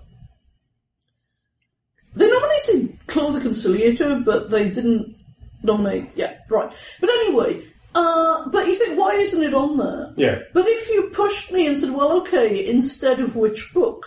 [2.14, 5.14] they nominated Claw the Conciliator, but they didn't
[5.62, 6.72] nominate, yeah, right.
[7.01, 7.62] But anyway,
[7.95, 10.12] uh, but you think, why isn't it on there?
[10.16, 10.39] Yeah.
[10.55, 14.07] But if you pushed me and said, well, okay, instead of which book,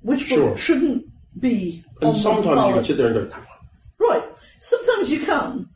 [0.00, 0.50] which Sure.
[0.50, 1.04] book shouldn't
[1.38, 3.36] be on And sometimes you can sit there and go.
[3.98, 4.24] Right.
[4.60, 5.68] Sometimes you can.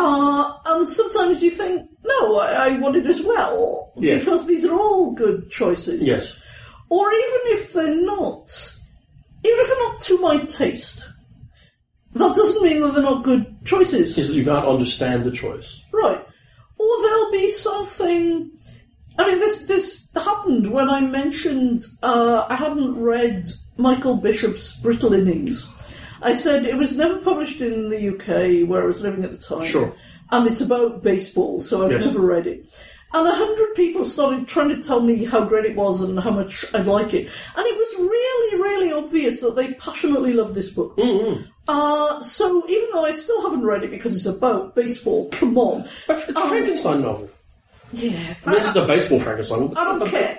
[0.00, 3.92] Uh, and sometimes you think, no, I, I want it as well.
[3.96, 4.18] Yeah.
[4.18, 6.06] Because these are all good choices.
[6.06, 6.38] Yes.
[6.88, 8.46] Or even if they're not,
[9.44, 11.04] even if they're not to my taste,
[12.14, 14.16] that doesn't mean that they're not good choices.
[14.16, 15.82] Is that you can't understand the choice.
[15.92, 16.24] Right.
[16.78, 18.52] Or there'll be something.
[19.18, 23.46] I mean, this this happened when I mentioned uh, I hadn't read
[23.76, 25.68] Michael Bishop's Brittle Innings.
[26.22, 29.38] I said it was never published in the UK where I was living at the
[29.38, 29.64] time.
[29.66, 29.92] Sure.
[30.30, 32.04] And it's about baseball, so I've Yes.
[32.06, 32.64] never read it.
[33.14, 36.30] And a hundred people started trying to tell me how great it was and how
[36.30, 37.30] much I'd like it.
[37.56, 40.94] And it was really, really obvious that they passionately loved this book.
[40.98, 41.42] Mm-hmm.
[41.68, 45.88] Uh, so even though I still haven't read it because it's about baseball, come on.
[46.08, 47.30] It's a Um, Frankenstein novel.
[47.94, 48.34] Yeah.
[48.44, 49.72] This is a baseball Frankenstein.
[49.76, 50.38] I don't care.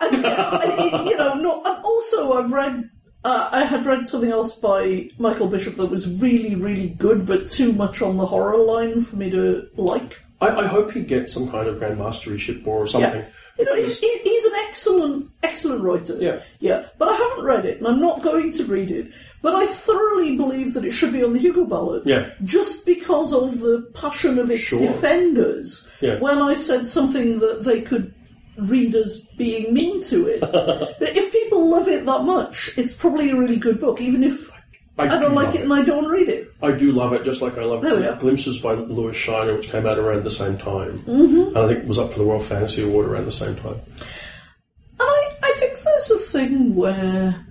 [0.00, 0.24] I care.
[0.24, 1.62] I- you know, no.
[1.64, 2.90] And also, I've read.
[3.24, 7.48] Uh, I had read something else by Michael Bishop that was really, really good, but
[7.48, 10.20] too much on the horror line for me to like.
[10.40, 13.20] I, I hope he gets some kind of grandmasteryship or something.
[13.22, 13.28] Yeah.
[13.58, 16.16] You know, he's, he's an excellent, excellent writer.
[16.20, 16.42] Yeah.
[16.60, 16.86] Yeah.
[16.96, 19.12] But I haven't read it, and I'm not going to read it.
[19.42, 22.04] But I thoroughly believe that it should be on the Hugo ballot.
[22.06, 22.30] Yeah.
[22.44, 24.78] Just because of the passion of its Sure.
[24.78, 25.88] defenders.
[26.00, 26.20] Yeah.
[26.20, 28.14] When I said something that they could
[28.58, 30.40] read as being mean to it.
[30.40, 34.50] but if people love it that much, it's probably a really good book, even if
[34.98, 36.52] I, do don't like love it and I don't read it.
[36.60, 37.82] I do love it, just like I love.
[38.18, 40.98] Glimpses by Lewis Shiner, which came out around the same time.
[40.98, 41.56] Mm-hmm.
[41.56, 43.80] And I think it was up for the World Fantasy Award around the same time.
[45.00, 47.46] And I, I think there's a thing where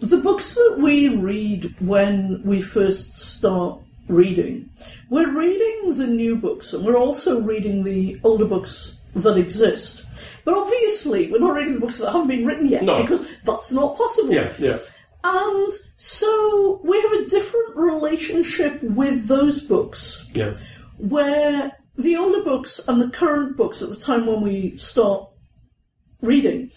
[0.00, 4.68] the books that we read when we first start reading,
[5.08, 10.01] we're reading the new books and we're also reading the older books that exist.
[10.44, 13.02] But obviously, we're not reading the books that haven't been written yet No.
[13.02, 14.32] because that's not possible.
[14.34, 14.78] Yeah, yeah.
[15.24, 20.54] And so we have a different relationship with those books Yeah.
[20.98, 25.28] where the older books and the current books at the time when we start
[26.22, 26.70] reading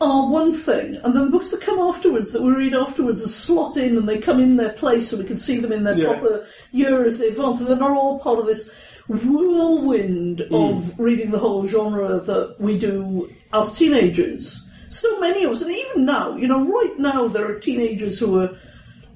[0.00, 3.28] are one thing, and then the books that come afterwards that we read afterwards are
[3.28, 5.96] slot in and they come in their place so we can see them in their
[5.96, 6.06] Yeah.
[6.14, 8.68] proper year as they advance, and they're not all part of this
[9.08, 10.54] whirlwind hmm.
[10.54, 14.68] of reading the whole genre that we do as teenagers.
[14.88, 18.40] So many of us, and even now, you know, right now there are teenagers who
[18.40, 18.56] are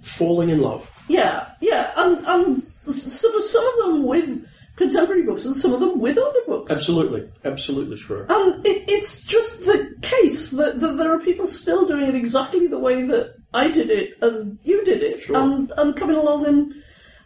[0.01, 0.91] Falling in love.
[1.09, 5.81] yeah, yeah, and and sort of some of them with contemporary books and some of
[5.81, 6.73] them with older books.
[6.73, 7.29] Absolutely.
[7.45, 8.25] Absolutely true.
[8.29, 12.69] And it, it's just the case that, that there are people still doing it exactly
[12.69, 15.37] the way that I did it and you did it, Sure.
[15.37, 16.75] and and coming along and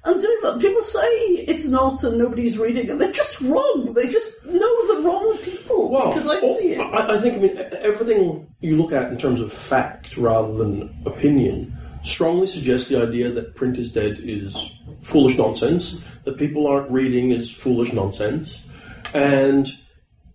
[0.05, 0.61] and doing that.
[0.61, 2.99] People say it's not and nobody's reading it.
[2.99, 3.93] They're just wrong.
[3.95, 6.81] They just know the wrong people because I oh, see it.
[6.81, 10.95] I, I think, I mean, everything you look at in terms of fact rather than
[11.07, 14.73] opinion strongly suggests the idea that print is dead is
[15.03, 18.67] foolish nonsense, that people aren't reading is foolish nonsense,
[19.15, 19.69] and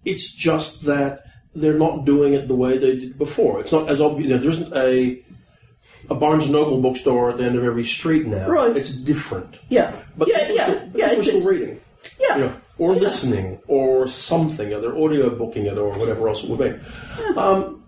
[0.05, 1.23] it's just that
[1.55, 3.59] they're not doing it the way they did before.
[3.59, 4.29] It's not as obvious.
[4.29, 5.21] You know, there isn't a
[6.09, 8.47] a Barnes and Noble bookstore at the end of every street now.
[8.49, 8.75] Right.
[8.75, 9.57] It's different.
[9.69, 11.09] yeah, But yeah, people, yeah, still, yeah.
[11.09, 11.79] people still reading
[12.19, 12.35] Yeah.
[12.37, 13.01] you know, or Yeah.
[13.01, 17.35] listening, or something, or they're audio booking it, or whatever else it would be.
[17.37, 17.83] Um,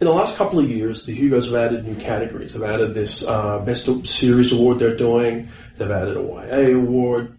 [0.00, 2.52] in the last couple of years, the Hugos have added new categories.
[2.52, 5.48] They've added this uh, Best Series award they're doing.
[5.76, 7.38] They've added a YA award.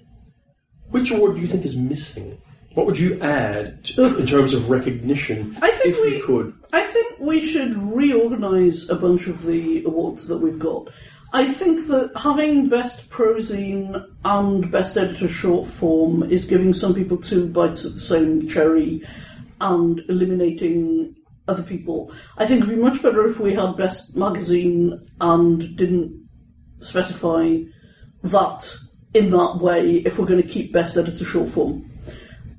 [0.90, 2.38] Which award do you think is missing?
[2.74, 6.54] What would you add to, in terms of recognition I think if we, we- could?
[6.72, 10.90] I think we should reorganise a bunch of the awards that we've got.
[11.32, 17.18] I think that having best prozine and best editor short form is giving some people
[17.18, 19.02] two bites at the same cherry
[19.62, 21.16] and eliminating
[21.48, 22.12] other people.
[22.38, 26.28] I think it'd be much better if we had best magazine and didn't
[26.80, 27.58] specify
[28.24, 28.76] that
[29.14, 31.89] in that way if we're going to keep best editor short form.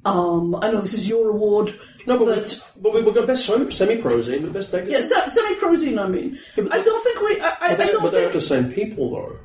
[0.05, 1.79] Um, I know this is your award.
[2.07, 4.93] No, but, but we, but we've got best semi prozine, but best magazine.
[4.93, 6.03] yeah, se- semi-prozine.
[6.03, 7.41] I mean, but I don't think we.
[7.41, 9.37] I, I, But, I don't but they're not the same people, though.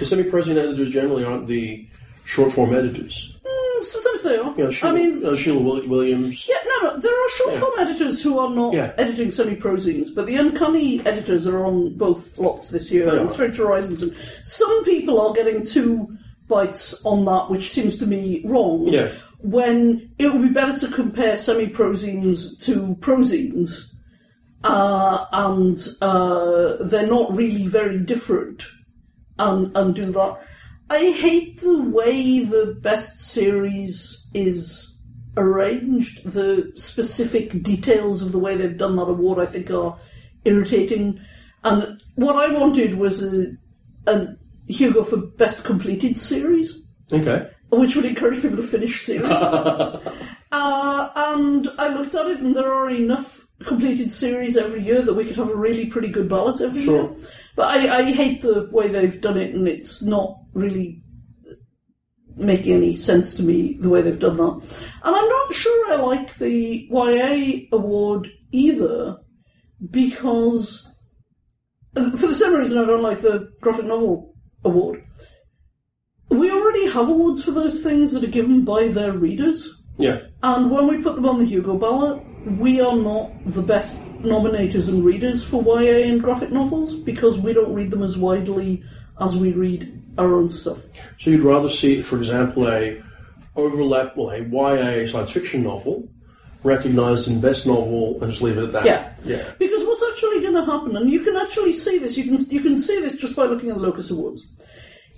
[0.00, 1.88] The semi-prozine editors generally aren't the
[2.24, 3.32] short-form editors.
[3.46, 4.56] Mm, sometimes they are.
[4.56, 6.48] Know, Sheila, I mean, uh, Sheila Williams.
[6.48, 6.98] yeah, no, no.
[6.98, 8.92] There are short-form editors who are not Yeah.
[8.98, 13.08] editing semi-prozines, but the uncanny editors are on both lots this year.
[13.10, 13.30] They and.
[13.30, 16.16] Strange Horizons, and some people are getting two
[16.48, 18.88] bites on that, which seems to me wrong.
[18.88, 19.12] Yeah.
[19.44, 23.92] When it would be better to compare semi-prozines to prozines.
[24.64, 28.64] Uh, and uh, they're not really very different.
[29.38, 30.40] and, and do that.
[30.90, 34.96] I hate the way the best series is
[35.36, 36.24] arranged.
[36.24, 39.96] The specific details of the way they've done that award, I think, are
[40.44, 41.20] irritating.
[41.64, 43.46] And what I wanted was a,
[44.06, 44.28] a
[44.68, 46.80] Hugo for best completed series,
[47.12, 47.50] Okay.
[47.76, 49.24] Which would encourage people to finish series.
[50.52, 55.14] uh, and I looked at it, and there are enough completed series every year that
[55.14, 57.10] we could have a really pretty good ballot every Sure.
[57.10, 57.28] year.
[57.56, 61.02] But I, I hate the way they've done it, and it's not really
[62.36, 64.52] making any sense to me the way they've done that.
[65.04, 69.18] And I'm not sure I like the YA award either
[69.90, 70.86] because,
[71.94, 75.04] for the same reason I don't like the graphic novel award.
[76.38, 79.82] We already have awards for those things that are given by their readers.
[79.98, 80.22] Yeah.
[80.42, 82.22] And when we put them on the Hugo ballot,
[82.58, 87.52] we are not the best nominators and readers for YA and graphic novels because we
[87.52, 88.82] don't read them as widely
[89.20, 90.84] as we read our own stuff.
[91.18, 93.02] So you'd rather see, for example, a
[93.56, 96.08] overlap, well, a YA science fiction novel
[96.64, 98.86] recognized in best novel and just leave it at that.
[98.86, 99.12] Yeah.
[99.24, 99.52] Yeah.
[99.58, 102.60] Because what's actually going to happen, and you can actually see this, you can you
[102.60, 104.46] can see this just by looking at the Locus Awards.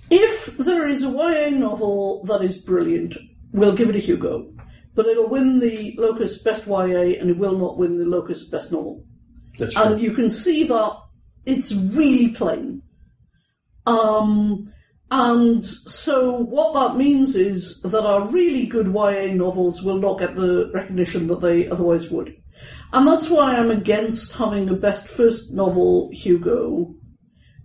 [0.09, 3.15] If there is a YA novel that is brilliant,
[3.51, 4.53] we'll give it a Hugo,
[4.95, 8.71] but it'll win the Locus Best YA and it will not win the Locus Best
[8.71, 9.03] Novel.
[9.57, 9.83] That's true.
[9.83, 10.97] And you can see that
[11.45, 12.81] it's really plain.
[13.85, 14.71] Um,
[15.09, 20.35] and so what that means is that our really good YA novels will not get
[20.35, 22.35] the recognition that they otherwise would.
[22.93, 26.95] And that's why I'm against having a best first novel Hugo,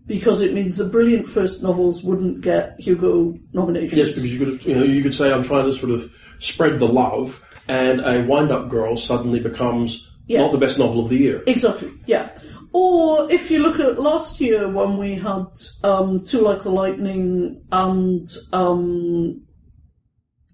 [0.07, 3.95] because it means the brilliant first novels wouldn't get Hugo nominations.
[3.95, 6.11] yes, because you could, have, you know, you could say I'm trying to sort of
[6.39, 10.41] spread the love, and a wind-up girl suddenly becomes Yeah.
[10.41, 11.43] not the best novel of the year.
[11.47, 12.31] Exactly, yeah.
[12.73, 15.45] Or if you look at last year when we had
[15.85, 19.43] um, Too Like the Lightning and um,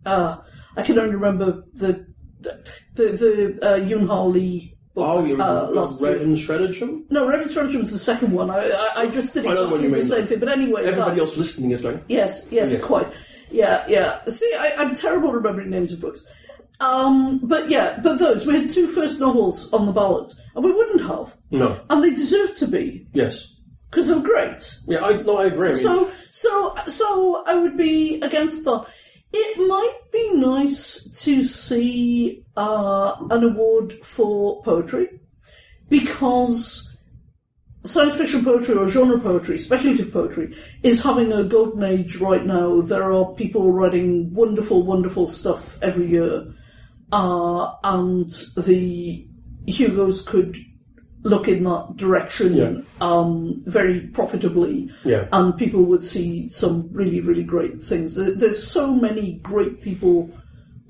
[0.04, 0.36] uh,
[0.76, 2.06] I can only remember the
[2.40, 2.60] the
[2.94, 6.12] the uh, Yoon Ha Lee book Oh, you're uh, last year.
[6.12, 7.04] Raven Stratagem?
[7.10, 8.50] No, Raven Stratagem was the second one.
[8.50, 10.06] I, I, I just did I know what exactly you the mean.
[10.08, 10.38] same thing.
[10.40, 12.82] But anyway, Everybody that- else listening is going, Yes, yes, Yes.
[12.82, 13.08] quite.
[13.50, 14.24] Yeah, yeah.
[14.26, 16.22] See, I, I'm terrible at remembering names of books.
[16.80, 20.70] Um, but yeah, but those we had two first novels on the ballot, and we
[20.72, 23.52] wouldn't have, no, and they deserve to be yes.
[23.90, 24.76] because they're great.
[24.86, 25.70] Yeah, I, no, I agree.
[25.70, 28.86] So, so, so I would be against that.
[29.32, 35.20] It might be nice to see uh, an award for poetry
[35.88, 36.96] because
[37.84, 42.80] science fiction poetry or genre poetry, speculative poetry, is having a golden age right now.
[42.80, 46.54] There are people writing wonderful, wonderful stuff every year,
[47.12, 49.26] uh, and the
[49.66, 50.56] Hugos could
[51.28, 52.72] look in that direction Yeah.
[53.00, 55.24] um, very profitably, Yeah.
[55.32, 58.14] and people would see some really, really great things.
[58.14, 60.30] There, there's so many great people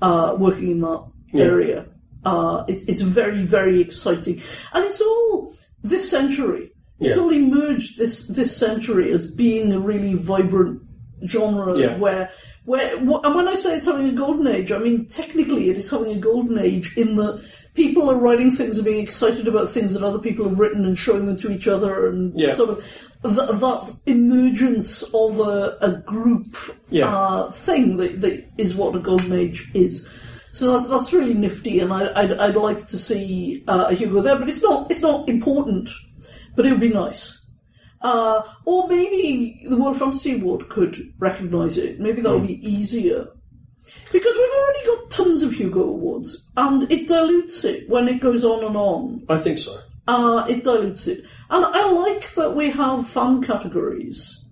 [0.01, 1.43] uh, working in that Yeah.
[1.43, 1.85] area.
[2.25, 4.41] Uh, it's it's very, very exciting,
[4.73, 6.71] and it's all this century.
[6.99, 10.81] It's all emerged this this century as being a really vibrant
[11.25, 12.29] genre where
[12.65, 15.89] where and when I say it's having a golden age, I mean technically it is
[15.89, 17.41] having a golden age in that
[17.73, 20.97] people are writing things and being excited about things that other people have written and
[20.97, 22.53] showing them to each other and Yeah.
[22.53, 22.77] sort of
[23.23, 26.55] th- that emergence of a, a group
[26.89, 27.13] Yeah.
[27.15, 30.07] uh, thing that, that is what a golden age is.
[30.51, 34.19] So that's that's really nifty, and I, I'd, I'd like to see uh, a Hugo
[34.21, 35.89] there, but it's not it's not important,
[36.55, 37.45] but it would be nice.
[38.01, 41.99] Uh, or maybe the World Fantasy Award could recognise it.
[41.99, 43.27] Maybe that would be easier.
[44.11, 48.43] Because we've already got tons of Hugo Awards, and it dilutes it when it goes
[48.43, 49.23] on and on.
[49.29, 49.79] I think so.
[50.07, 51.23] Uh, it dilutes it.
[51.51, 54.43] And I like that we have fan categories.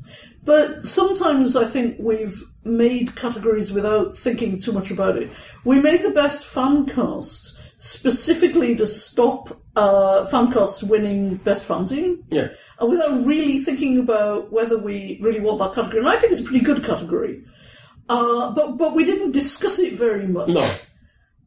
[0.44, 5.30] But sometimes I think we've made categories without thinking too much about it.
[5.66, 12.24] We made the best fan cast specifically to stop uh, fan casts winning best fanzine,
[12.30, 12.48] Yeah.
[12.80, 16.00] and without really thinking about whether we really want that category.
[16.00, 17.44] And I think it's a pretty good category.
[18.10, 20.50] Uh, but but we didn't discuss it very much.
[20.50, 20.70] No.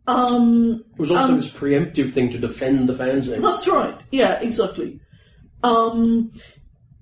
[0.07, 3.41] Um, It was also Um, this preemptive thing to defend the fanzine.
[3.41, 3.97] That's right.
[4.11, 5.01] Yeah, exactly.
[5.63, 6.33] Um,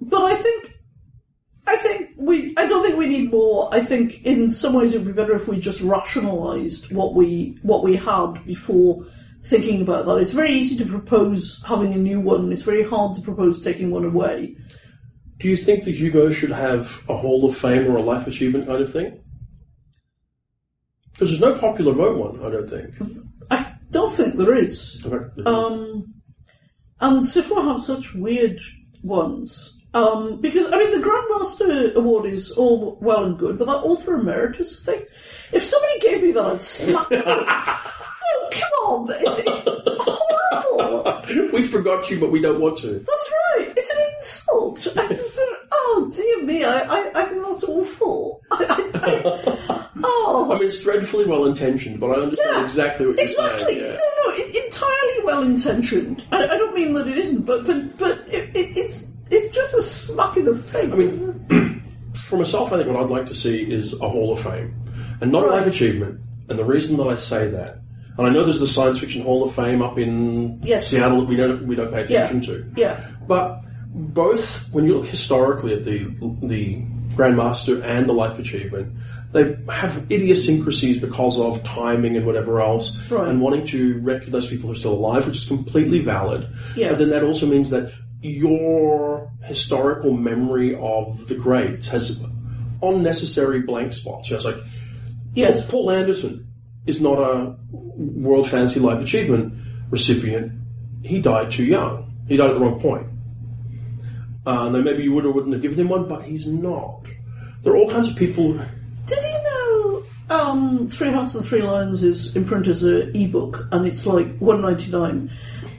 [0.00, 0.72] but I think,
[1.66, 2.54] I think we.
[2.56, 3.68] I don't think we need more.
[3.72, 7.58] I think in some ways it would be better if we just rationalised what we
[7.62, 9.04] what we had before
[9.44, 10.16] thinking about that.
[10.18, 12.52] It's very easy to propose having a new one.
[12.52, 14.56] It's very hard to propose taking one away.
[15.38, 18.66] Do you think the Hugo should have a Hall of Fame or a life achievement
[18.66, 19.20] kind of thing?
[21.18, 22.94] Because there's no popular vote one, I don't think.
[23.50, 25.04] I don't think there is.
[25.04, 25.42] Okay.
[25.44, 26.14] Um,
[27.00, 28.60] and SFWA have such weird
[29.02, 29.80] ones.
[29.94, 34.14] Um, because, I mean, the Grandmaster Award is all well and good, but that Author
[34.14, 35.02] Emeritus thing,
[35.52, 37.22] if somebody gave me that, I'd smack them.
[37.26, 39.08] oh, come on!
[39.10, 40.20] It's, it's!
[41.52, 42.98] We forgot you, but we don't want to.
[42.98, 43.72] That's right!
[43.76, 44.86] It's an insult!
[44.96, 45.38] It's-
[45.72, 46.80] oh, dear me, I,
[47.14, 48.42] I, think that's awful.
[48.50, 53.06] I, I, I, oh, I mean, it's dreadfully well intentioned, but I understand Yeah, exactly
[53.06, 53.74] what you're exactly.
[53.74, 53.80] saying.
[53.82, 53.98] No, Yeah.
[53.98, 56.24] no, it, entirely well intentioned.
[56.32, 59.74] I, I don't mean that it isn't, but but but it, it, it's it's just
[59.74, 60.92] a smack in the face.
[60.92, 61.82] I mean,
[62.14, 64.74] for myself, I think what I'd like to see is a Hall of Fame,
[65.20, 65.58] and not a Right.
[65.58, 66.20] life achievement.
[66.48, 67.80] And the reason that I say that,
[68.18, 70.88] and I know there's the Science Fiction Hall of Fame up in Yes.
[70.88, 72.24] Seattle that we don't we don't pay Yeah.
[72.26, 72.40] attention
[72.74, 72.80] to.
[72.80, 73.00] Yeah.
[73.26, 73.62] But
[73.94, 76.04] both, when you look historically at the
[76.42, 76.82] the
[77.14, 78.92] Grandmaster and the Life Achievement,
[79.32, 83.28] they have idiosyncrasies because of timing and whatever else, Right.
[83.28, 86.46] and wanting to recognize people who are still alive, which is completely valid.
[86.76, 86.90] Yeah.
[86.90, 87.92] But then that also means that
[88.22, 92.20] your historical memory of the greats has
[92.82, 94.28] unnecessary blank spots.
[94.28, 94.58] You know, it's like
[95.34, 95.60] Yes.
[95.66, 96.46] Paul, Poul Anderson
[96.88, 99.54] is not a World Fantasy Life Achievement
[99.90, 100.52] recipient.
[101.02, 102.12] He died too young.
[102.28, 103.06] He died at the wrong point.
[104.46, 107.02] Uh, then maybe you would or wouldn't have given him one, but he's not.
[107.62, 108.54] There are all kinds of people.
[109.06, 113.66] Did you know um, Three Hearts and Three Lions is in print as an ebook
[113.72, 115.30] and it's like one ninety nine?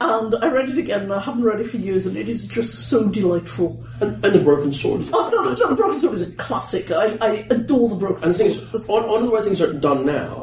[0.01, 2.47] And I read it again and I haven't read it for years and it is
[2.47, 3.83] just so delightful.
[3.99, 5.09] And, and the Broken Sword is.
[5.13, 6.89] Oh no, the, no, the Broken Sword is a classic.
[6.91, 8.51] I, I adore the Broken And Sword.
[8.73, 10.38] is, on, on the way things are done now,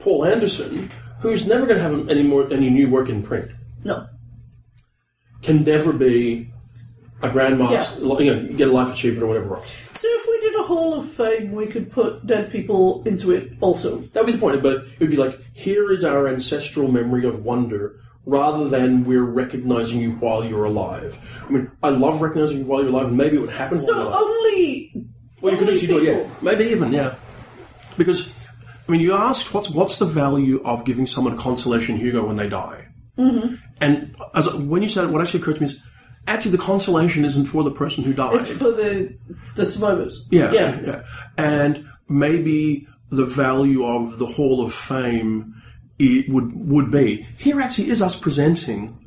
[0.00, 0.90] Poul Anderson,
[1.20, 3.50] who's never going to have any more any new work in print,
[3.84, 4.06] No.
[5.42, 6.50] can never be
[7.22, 7.98] a grandmaster.
[8.24, 9.66] You know, get a life achievement or whatever else.
[9.94, 13.52] So if we did a Hall of Fame, we could put dead people into it
[13.60, 13.98] also.
[14.12, 17.26] That would be the point, but it would be like, here is our ancestral memory
[17.26, 21.18] of wonder, rather than we're recognizing you while you're alive.
[21.44, 23.86] I mean, I love recognizing you while you're alive, and maybe it would happen while
[23.86, 24.20] So you're alive.
[24.22, 24.92] only.
[25.40, 26.30] Well, you could actually do it, yeah.
[26.42, 27.14] Maybe even, yeah.
[27.96, 28.32] Because,
[28.88, 32.36] I mean, you asked what's what's the value of giving someone a consolation Hugo when
[32.36, 32.88] they die?
[33.18, 33.56] Mm-hmm.
[33.80, 35.82] And as when you said it, what actually occurred to me is
[36.26, 38.34] actually the consolation isn't for the person who died.
[38.34, 39.16] It's for the
[39.56, 40.26] the survivors.
[40.30, 40.80] Yeah, Yeah.
[40.80, 41.02] yeah,
[41.36, 45.54] And maybe the value of the Hall of Fame
[45.98, 47.60] it would would be here.
[47.60, 49.04] Actually, is us presenting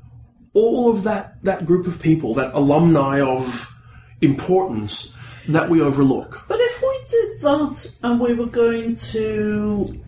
[0.53, 3.73] all of that that group of people, that alumni of
[4.19, 5.11] importance
[5.47, 6.43] that we overlook.
[6.47, 10.01] But if we did that and we were going to.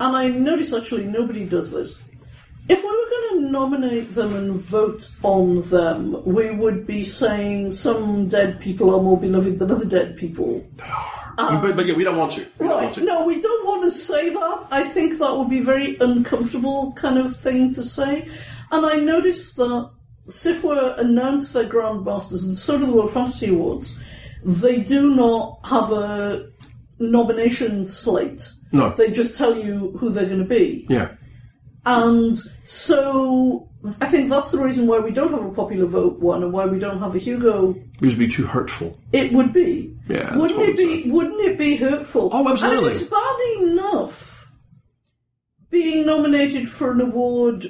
[0.00, 2.00] And I notice actually nobody does this.
[2.68, 7.72] If we were going to nominate them and vote on them, we would be saying
[7.72, 10.66] some dead people are more beloved than other dead people.
[11.36, 12.40] but, but yeah, we don't want to.
[12.58, 13.04] We don't want Right, to.
[13.04, 14.66] no, we don't want to say that.
[14.70, 18.28] I think that would be a very uncomfortable kind of thing to say.
[18.72, 19.90] And I noticed that
[20.28, 23.96] SFWA announced their Grandmasters, and so do the World Fantasy Awards.
[24.44, 26.50] They do not have a
[26.98, 28.48] nomination slate.
[28.72, 28.90] No.
[28.90, 30.86] They just tell you who they're going to be.
[30.88, 31.12] Yeah.
[31.86, 33.68] And so
[34.00, 36.66] I think that's the reason why we don't have a popular vote one and why
[36.66, 37.74] we don't have a Hugo.
[38.02, 38.98] It'd be too hurtful.
[39.12, 39.96] It would be.
[40.08, 40.84] Yeah, Wouldn't it be?
[40.84, 41.12] saying.
[41.12, 42.30] Wouldn't it be hurtful?
[42.32, 42.92] Oh, absolutely.
[42.92, 44.50] And it's bad enough
[45.70, 47.66] being nominated for an award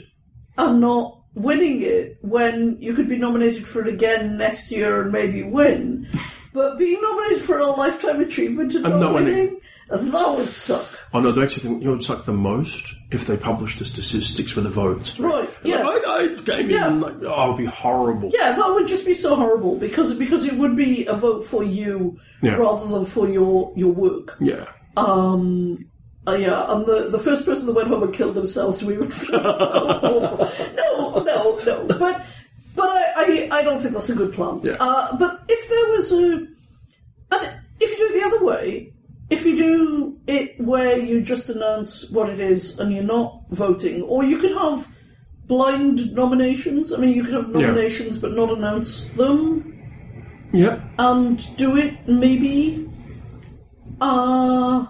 [0.58, 5.10] and not winning it when you could be nominated for it again next year and
[5.12, 6.06] maybe win.
[6.54, 9.34] but being nominated for a lifetime achievement and, And not, winning.
[9.34, 10.86] winning, that would suck.
[11.12, 14.50] Oh no, they actually think you what'd suck the most if they published the statistics
[14.50, 15.18] for the votes.
[15.20, 15.82] Right, yeah.
[15.82, 16.88] Like, I, I came Yeah.
[16.88, 18.30] in like, oh, it'd be horrible.
[18.32, 21.62] Yeah, that would just be so horrible because because it would be a vote for
[21.62, 22.54] you Yeah.
[22.54, 24.36] rather than for your your work.
[24.40, 24.66] Yeah.
[24.96, 25.86] Um,
[26.26, 29.12] uh, yeah, and the, the first person that went home and killed themselves, we would
[29.20, 30.74] feel so awful.
[30.74, 31.98] No, no, no.
[31.98, 32.24] But
[33.16, 34.60] I, I, I don't think that's a good plan.
[34.62, 34.76] Yeah.
[34.80, 36.46] Uh, but if there was a,
[37.32, 38.92] and if you do it the other way,
[39.30, 44.02] if you do it where you just announce what it is and you're not voting,
[44.02, 44.88] or you could have
[45.46, 46.90] blind nominations.
[46.92, 47.66] I mean, you could have Yeah.
[47.66, 49.72] nominations but not announce them
[50.54, 50.80] Yep.
[50.98, 52.88] and do it maybe.
[54.00, 54.86] Uh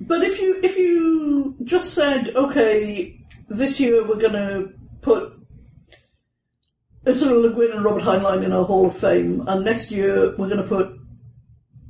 [0.00, 3.18] but if you if you just said, okay,
[3.48, 4.66] this year we're gonna
[5.00, 5.37] put
[7.08, 10.48] Ursula Le Guin and Robert Heinlein in our Hall of Fame, and next year we're
[10.48, 10.94] gonna put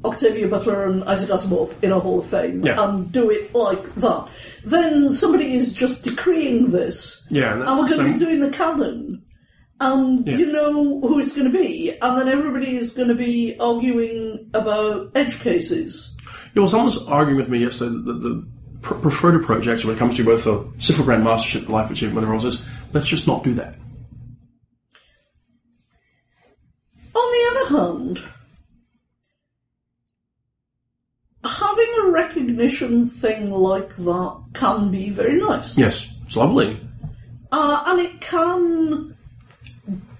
[0.04, 2.80] Octavia Butler and Isaac Asimov in our Hall of Fame, Yeah.
[2.82, 4.28] and do it like that,
[4.64, 8.50] then somebody is just decreeing this Yeah, and and we're going to be doing the
[8.50, 9.22] canon.
[9.80, 10.36] And Yeah.
[10.36, 14.48] you know who it's going to be, and then everybody is going to be arguing
[14.54, 16.14] about edge cases.
[16.54, 18.46] Yeah, well, someone was arguing with me yesterday that the, the
[18.82, 21.90] pr- preferred approach, actually, when it comes to both the SFWA Grand Mastership, the Life
[21.90, 22.62] Achievement, whatever else is,
[22.92, 23.76] let's just not do that.
[27.14, 28.20] On the other hand,
[31.44, 36.80] having a recognition thing like that can be very nice, Yes, it's lovely.
[37.53, 39.16] uh, and it can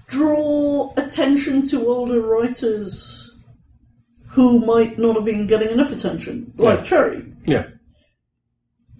[0.07, 3.25] draw attention to older writers
[4.29, 6.85] who might not have been getting enough attention, like Yeah.
[6.85, 7.35] Cherryh.
[7.45, 7.67] Yeah.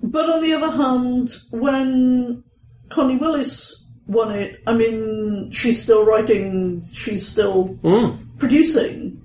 [0.01, 2.43] But on the other hand, when
[2.89, 3.78] Connie Willis
[4.09, 8.37] won it, I mean, she's still writing, she's still Mm.
[8.39, 9.21] producing.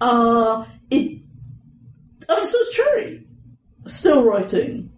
[0.00, 1.22] Uh, it.
[2.28, 3.24] I mean, so is Cherryh,
[3.86, 4.90] still writing,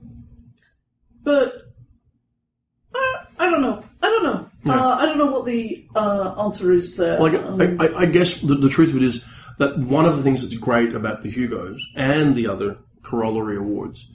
[1.23, 1.73] but
[2.95, 2.99] uh,
[3.39, 3.85] I don't know.
[4.03, 4.45] I don't know.
[4.67, 7.19] Uh, I don't know what the uh, answer is there.
[7.21, 9.25] Like, Um, I, I, I guess the, the truth of it is
[9.59, 14.09] that one of the things that's great about the Hugos and the other corollary awards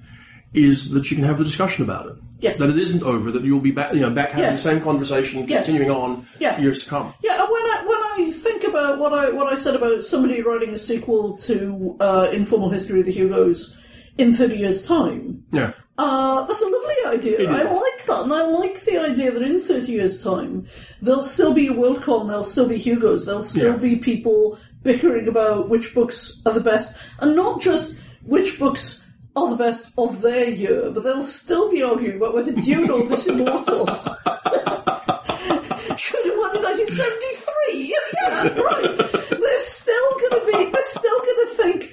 [0.54, 2.16] is that you can have the discussion about it.
[2.40, 2.58] Yes.
[2.60, 3.32] That it isn't over.
[3.32, 4.62] That you'll be back, you know, back having Yes.
[4.64, 5.66] the same conversation, Yes.
[5.66, 6.60] continuing on Yeah.
[6.60, 7.14] years to come.
[7.24, 10.42] Yeah, and when I when I think about what I what I said about somebody
[10.42, 13.76] writing a sequel to uh, Informal History of the Hugos
[14.18, 15.72] in thirty years' time, Yeah.
[15.98, 17.50] uh, that's a lovely idea.
[17.50, 20.68] I like that, and I like the idea that in thirty years' time
[21.02, 23.78] there'll still be a Worldcon, there'll still be Hugos, there'll still Yeah.
[23.78, 27.96] be people bickering about which books are the best, and not just
[28.26, 29.00] which books.
[29.36, 33.04] Are the best of their year, but they'll still be arguing about whether Dune or
[33.08, 33.88] This Immortal
[35.98, 37.98] should have won in 1973.
[38.24, 38.98] Yeah, right.
[39.32, 40.70] They're still going to be.
[40.72, 41.84] They're still going to think.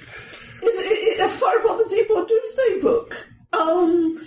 [0.63, 3.27] Is it a Fire Upon the Deep or Doomsday book?
[3.53, 4.19] Um.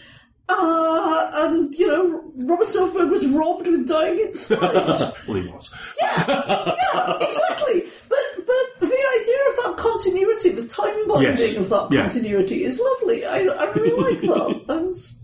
[0.48, 4.60] Uh, and you know, Robert Silverberg was robbed with dying inside.
[5.26, 5.70] well, he was.
[6.00, 7.84] yeah, yeah, exactly.
[8.08, 11.56] But but the idea of that continuity, the time binding Yes.
[11.56, 13.24] of that continuity, is lovely.
[13.24, 14.64] I I really like that.
[14.68, 15.16] That's,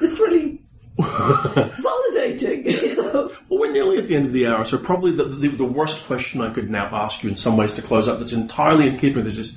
[0.00, 0.60] it's really
[0.98, 2.64] validating.
[2.84, 3.30] You know.
[3.48, 6.04] Well, we're nearly at the end of the hour, so probably the, the, the worst
[6.06, 8.94] question I could now ask you in some ways to close up that's entirely in
[8.94, 9.56] keeping with this is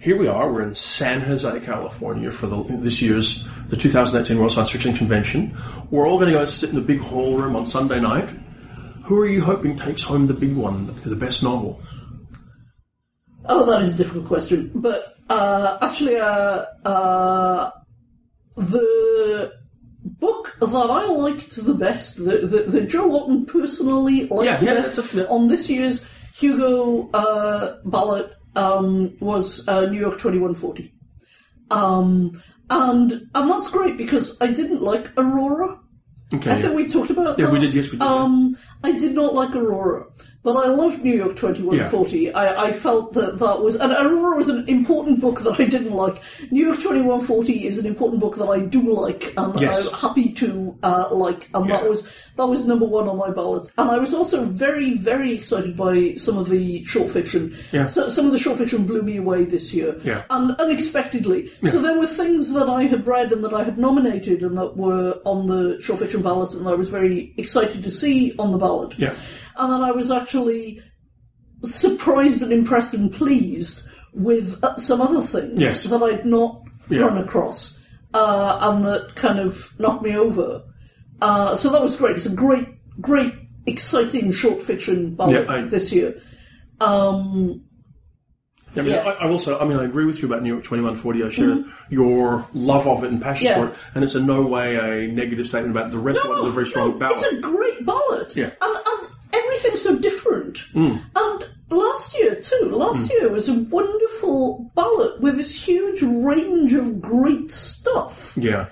[0.00, 4.52] here we are, we're in San Jose, California for the, this year's, the 2018 World
[4.52, 5.56] Science Fiction Convention.
[5.90, 8.28] We're all going to go sit in the big hall room on Sunday night.
[9.04, 11.82] Who are you hoping takes home the big one, the, the best novel?
[13.46, 14.70] Oh, that is a difficult question.
[14.74, 17.70] But uh, actually, uh, uh,
[18.56, 19.52] the
[20.04, 24.66] book that I liked the best, the, the, the Jo Walton personally liked Yeah, the
[24.66, 30.92] yeah, best on this year's Hugo uh, ballot um, was uh, New York 2140.
[31.70, 35.78] Um, and and that's great because I didn't like Aurora.
[36.32, 36.50] Okay.
[36.52, 37.52] I think we talked about Yeah, that.
[37.52, 38.02] we did, yes, we did.
[38.02, 40.04] Um, I did not like Aurora,
[40.48, 42.32] but I loved New York 2140.
[42.32, 43.74] I, I felt that that was.
[43.74, 46.22] And Aurora was an important book that I didn't like.
[46.50, 49.92] New York 2140 is an important book that I do like, and Yes.
[49.92, 51.50] I'm happy to uh, like.
[51.52, 51.76] And Yeah.
[51.80, 53.70] that was that was number one on my ballot.
[53.76, 57.54] And I was also very, very excited by some of the short fiction.
[57.72, 57.86] Yeah.
[57.88, 60.00] So, some of the short fiction blew me away this year.
[60.04, 60.22] Yeah.
[60.30, 61.50] And unexpectedly.
[61.64, 64.76] So there were things that I had read and that I had nominated and that
[64.76, 68.52] were on the short fiction ballot and that I was very excited to see on
[68.52, 68.96] the ballot.
[68.96, 69.14] Yeah.
[69.58, 70.80] And then I was actually
[71.62, 73.82] surprised and impressed and pleased
[74.14, 75.82] with uh, some other things Yes.
[75.84, 77.00] that I'd not Yeah.
[77.00, 77.78] run across
[78.14, 80.62] uh, and that kind of knocked me over.
[81.20, 82.16] Uh, so that was great.
[82.16, 82.66] It's a great,
[83.00, 83.34] great,
[83.66, 86.20] exciting short fiction ballot Yeah, I- this year.
[86.80, 87.62] Um,
[88.76, 88.98] I mean, Yeah.
[89.00, 91.24] I, I also, I mean, I agree with you about New York 2140.
[91.24, 93.60] I share your love of it and passion Mm-hmm.
[93.60, 93.66] Yeah.
[93.66, 96.38] for it, and it's in no way a negative statement about the rest of it
[96.40, 97.16] is a very strong no, ballot.
[97.18, 98.36] It's a great ballot.
[98.36, 98.50] Yeah.
[98.62, 100.58] And, and everything's so different.
[100.74, 101.02] Mm.
[101.16, 107.00] And last year, too, last year was a wonderful ballot with this huge range of
[107.00, 108.34] great stuff.
[108.36, 108.66] yeah.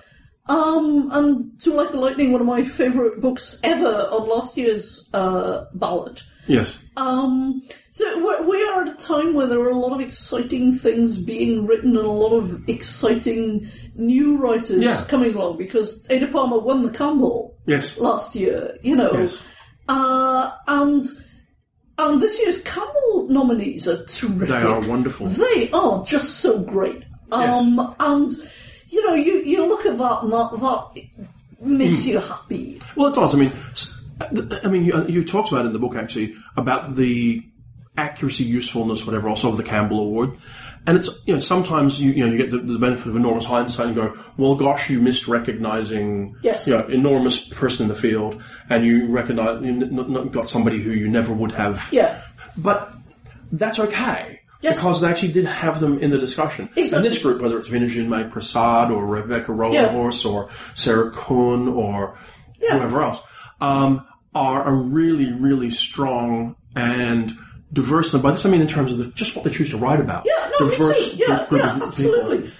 [0.48, 5.08] Um, and Too Like the Lightning, one of my favourite books ever on last year's
[5.12, 6.22] uh, ballot.
[6.46, 6.78] Yes.
[6.96, 10.72] Um, so we're, we are at a time where there are a lot of exciting
[10.72, 15.04] things being written and a lot of exciting new writers Yeah.
[15.08, 17.98] coming along because Ada Palmer won the Campbell Yes.
[17.98, 19.10] last year, you know.
[19.12, 19.42] Yes.
[19.88, 21.04] Uh, and
[21.98, 24.48] and this year's Campbell nominees are terrific.
[24.48, 25.26] They are wonderful.
[25.28, 27.02] They are just so great.
[27.32, 28.32] Um, and
[28.88, 31.02] you know, you, you look at that and that that
[31.60, 32.10] makes Hmm.
[32.10, 32.80] you happy.
[32.94, 33.34] Well, it does.
[33.34, 33.52] I mean,
[34.64, 37.42] I mean, you, you talked about it in the book actually about the
[37.98, 40.36] accuracy, usefulness, whatever, also of the Campbell Award.
[40.88, 43.44] And it's you know sometimes you you know you get the, the benefit of enormous
[43.44, 46.66] hindsight and go, well, gosh, you missed recognizing Yes.
[46.66, 48.40] you know enormous person in the field,
[48.70, 51.88] and you recognize you n- n- got somebody who you never would have.
[51.92, 52.22] Yeah.
[52.56, 52.92] But
[53.52, 54.40] that's okay.
[54.62, 54.76] Yes.
[54.76, 56.68] Because they actually did have them in the discussion.
[56.76, 56.96] Exactly.
[56.96, 62.18] And this group, whether it's Vina Jie-Min Prasad or Rebecca Roanhorse or Sarah Kuhn or
[62.60, 62.78] Yeah.
[62.78, 63.20] whoever else,
[63.60, 67.32] um, are a really, really strong and
[67.76, 68.12] diverse.
[68.12, 70.00] And by this I mean in terms of the, just what they choose to write
[70.00, 70.26] about.
[70.26, 71.14] Yeah, no, diverse.
[71.14, 72.50] Yeah, yeah, absolutely.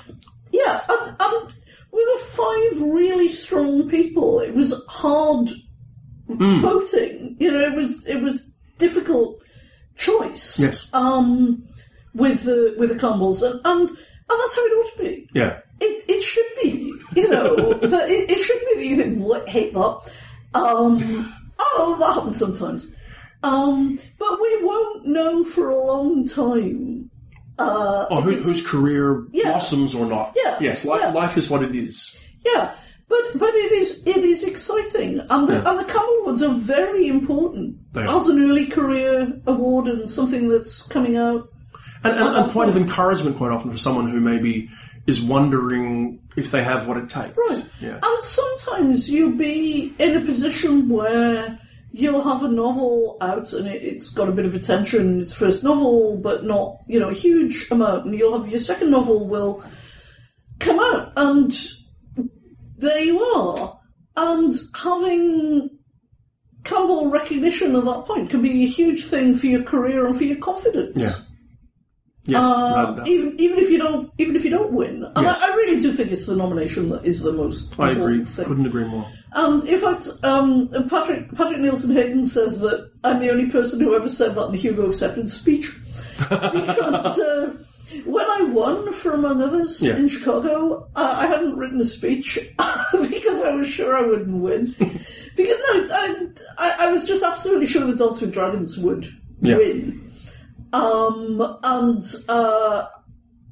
[0.53, 1.55] Yeah, and, and
[1.93, 4.39] we were five really strong people.
[4.41, 5.51] It was hard
[6.29, 6.61] Hmm.
[6.61, 7.37] voting.
[7.39, 9.41] You know, it was it was difficult
[9.97, 10.59] choice.
[10.59, 10.89] Yes.
[10.93, 11.69] Um,
[12.15, 13.99] with the with the Campbells, and and, and
[14.29, 15.29] that's how it ought to be.
[15.35, 15.61] Yeah.
[15.79, 20.01] It, it should be, you know, it, it should be that you think, hate that.
[20.55, 20.97] Um,
[21.61, 22.91] oh, that happens sometimes.
[23.43, 27.11] Um, but we won't know for a long time
[27.59, 29.51] or who, whose career Yeah.
[29.53, 30.35] blossoms or not.
[30.37, 31.11] Yeah, Yes, li- yeah.
[31.13, 32.15] life is what it is.
[32.45, 32.73] Yeah,
[33.09, 37.07] but but it is it is exciting, and the, and the Campbell Awards are very
[37.09, 38.17] important They are.
[38.17, 41.49] as an early career award and something that's coming out.
[42.05, 44.69] And, and, Uh, and point of encouragement quite often for someone who maybe
[45.07, 47.37] is wondering if they have what it takes.
[47.49, 47.65] Right.
[47.81, 47.99] Yeah.
[48.03, 51.59] And sometimes you'll be in a position where
[51.97, 55.65] you'll have a novel out and it, it's got a bit of attention, it's first
[55.65, 58.05] novel, but not, you know, a huge amount.
[58.05, 59.65] And you'll have your second novel will
[60.59, 61.57] come out and
[62.77, 63.81] there you are.
[64.19, 65.71] And having
[66.65, 70.25] Campbell recognition at that point can be a huge thing for your career and for
[70.25, 70.93] your confidence.
[70.97, 71.15] Yeah.
[72.25, 72.43] Yes.
[72.43, 73.07] Uh, no, no.
[73.07, 75.41] even even if you don't even if you don't win, and Yes.
[75.41, 77.79] I, I really do think it's the nomination that is the most.
[77.79, 78.25] I agree.
[78.25, 78.47] Thing.
[78.47, 79.09] Couldn't agree more.
[79.33, 83.95] Um, in fact, um, Patrick Patrick Nielsen Hayden says that I'm the only person who
[83.95, 85.75] ever said that in a Hugo acceptance speech
[86.19, 87.55] because uh,
[88.05, 89.97] when I won, for among others, Yeah.
[89.97, 92.39] in Chicago, uh, I hadn't written a speech
[92.93, 94.65] because I was sure I wouldn't win.
[95.37, 96.27] because no, I,
[96.59, 99.09] I, I was just absolutely sure the Dance with Dragons would
[99.41, 99.57] Yeah.
[99.59, 100.13] win.
[100.73, 102.87] Um, and uh,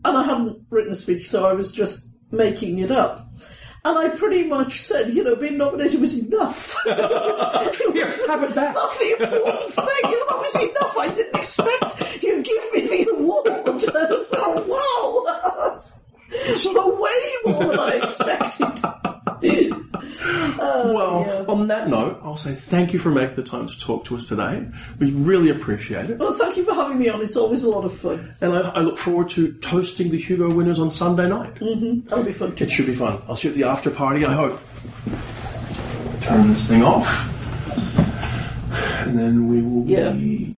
[0.05, 3.29] and I hadn't written a speech, so I was just making it up.
[3.87, 6.75] And I pretty much said, you know, being nominated was enough.
[6.87, 8.75] It was- have it back.
[8.75, 10.11] That's the important thing.
[10.11, 10.97] You know, that was enough.
[10.99, 13.81] I didn't expect you'd give me the award.
[13.81, 15.25] so, wow.
[16.47, 19.81] That's way more than I expected.
[20.27, 21.53] Oh, well, yeah.
[21.53, 24.27] on that note, I'll say thank you for making the time to talk to us
[24.27, 24.67] today.
[24.99, 26.19] We really appreciate it.
[26.19, 27.21] Well, thank you for having me on.
[27.23, 28.35] It's always a lot of fun.
[28.41, 31.55] And I, I look forward to toasting the Hugo winners on Sunday night.
[31.57, 32.09] Mm-hmm.
[32.09, 32.65] That'll be fun too.
[32.65, 33.23] It should be fun.
[33.29, 34.61] I'll see you at the after party, I hope.
[36.23, 37.31] Turn this thing off.
[39.07, 40.11] And then we will Yeah.
[40.11, 40.53] be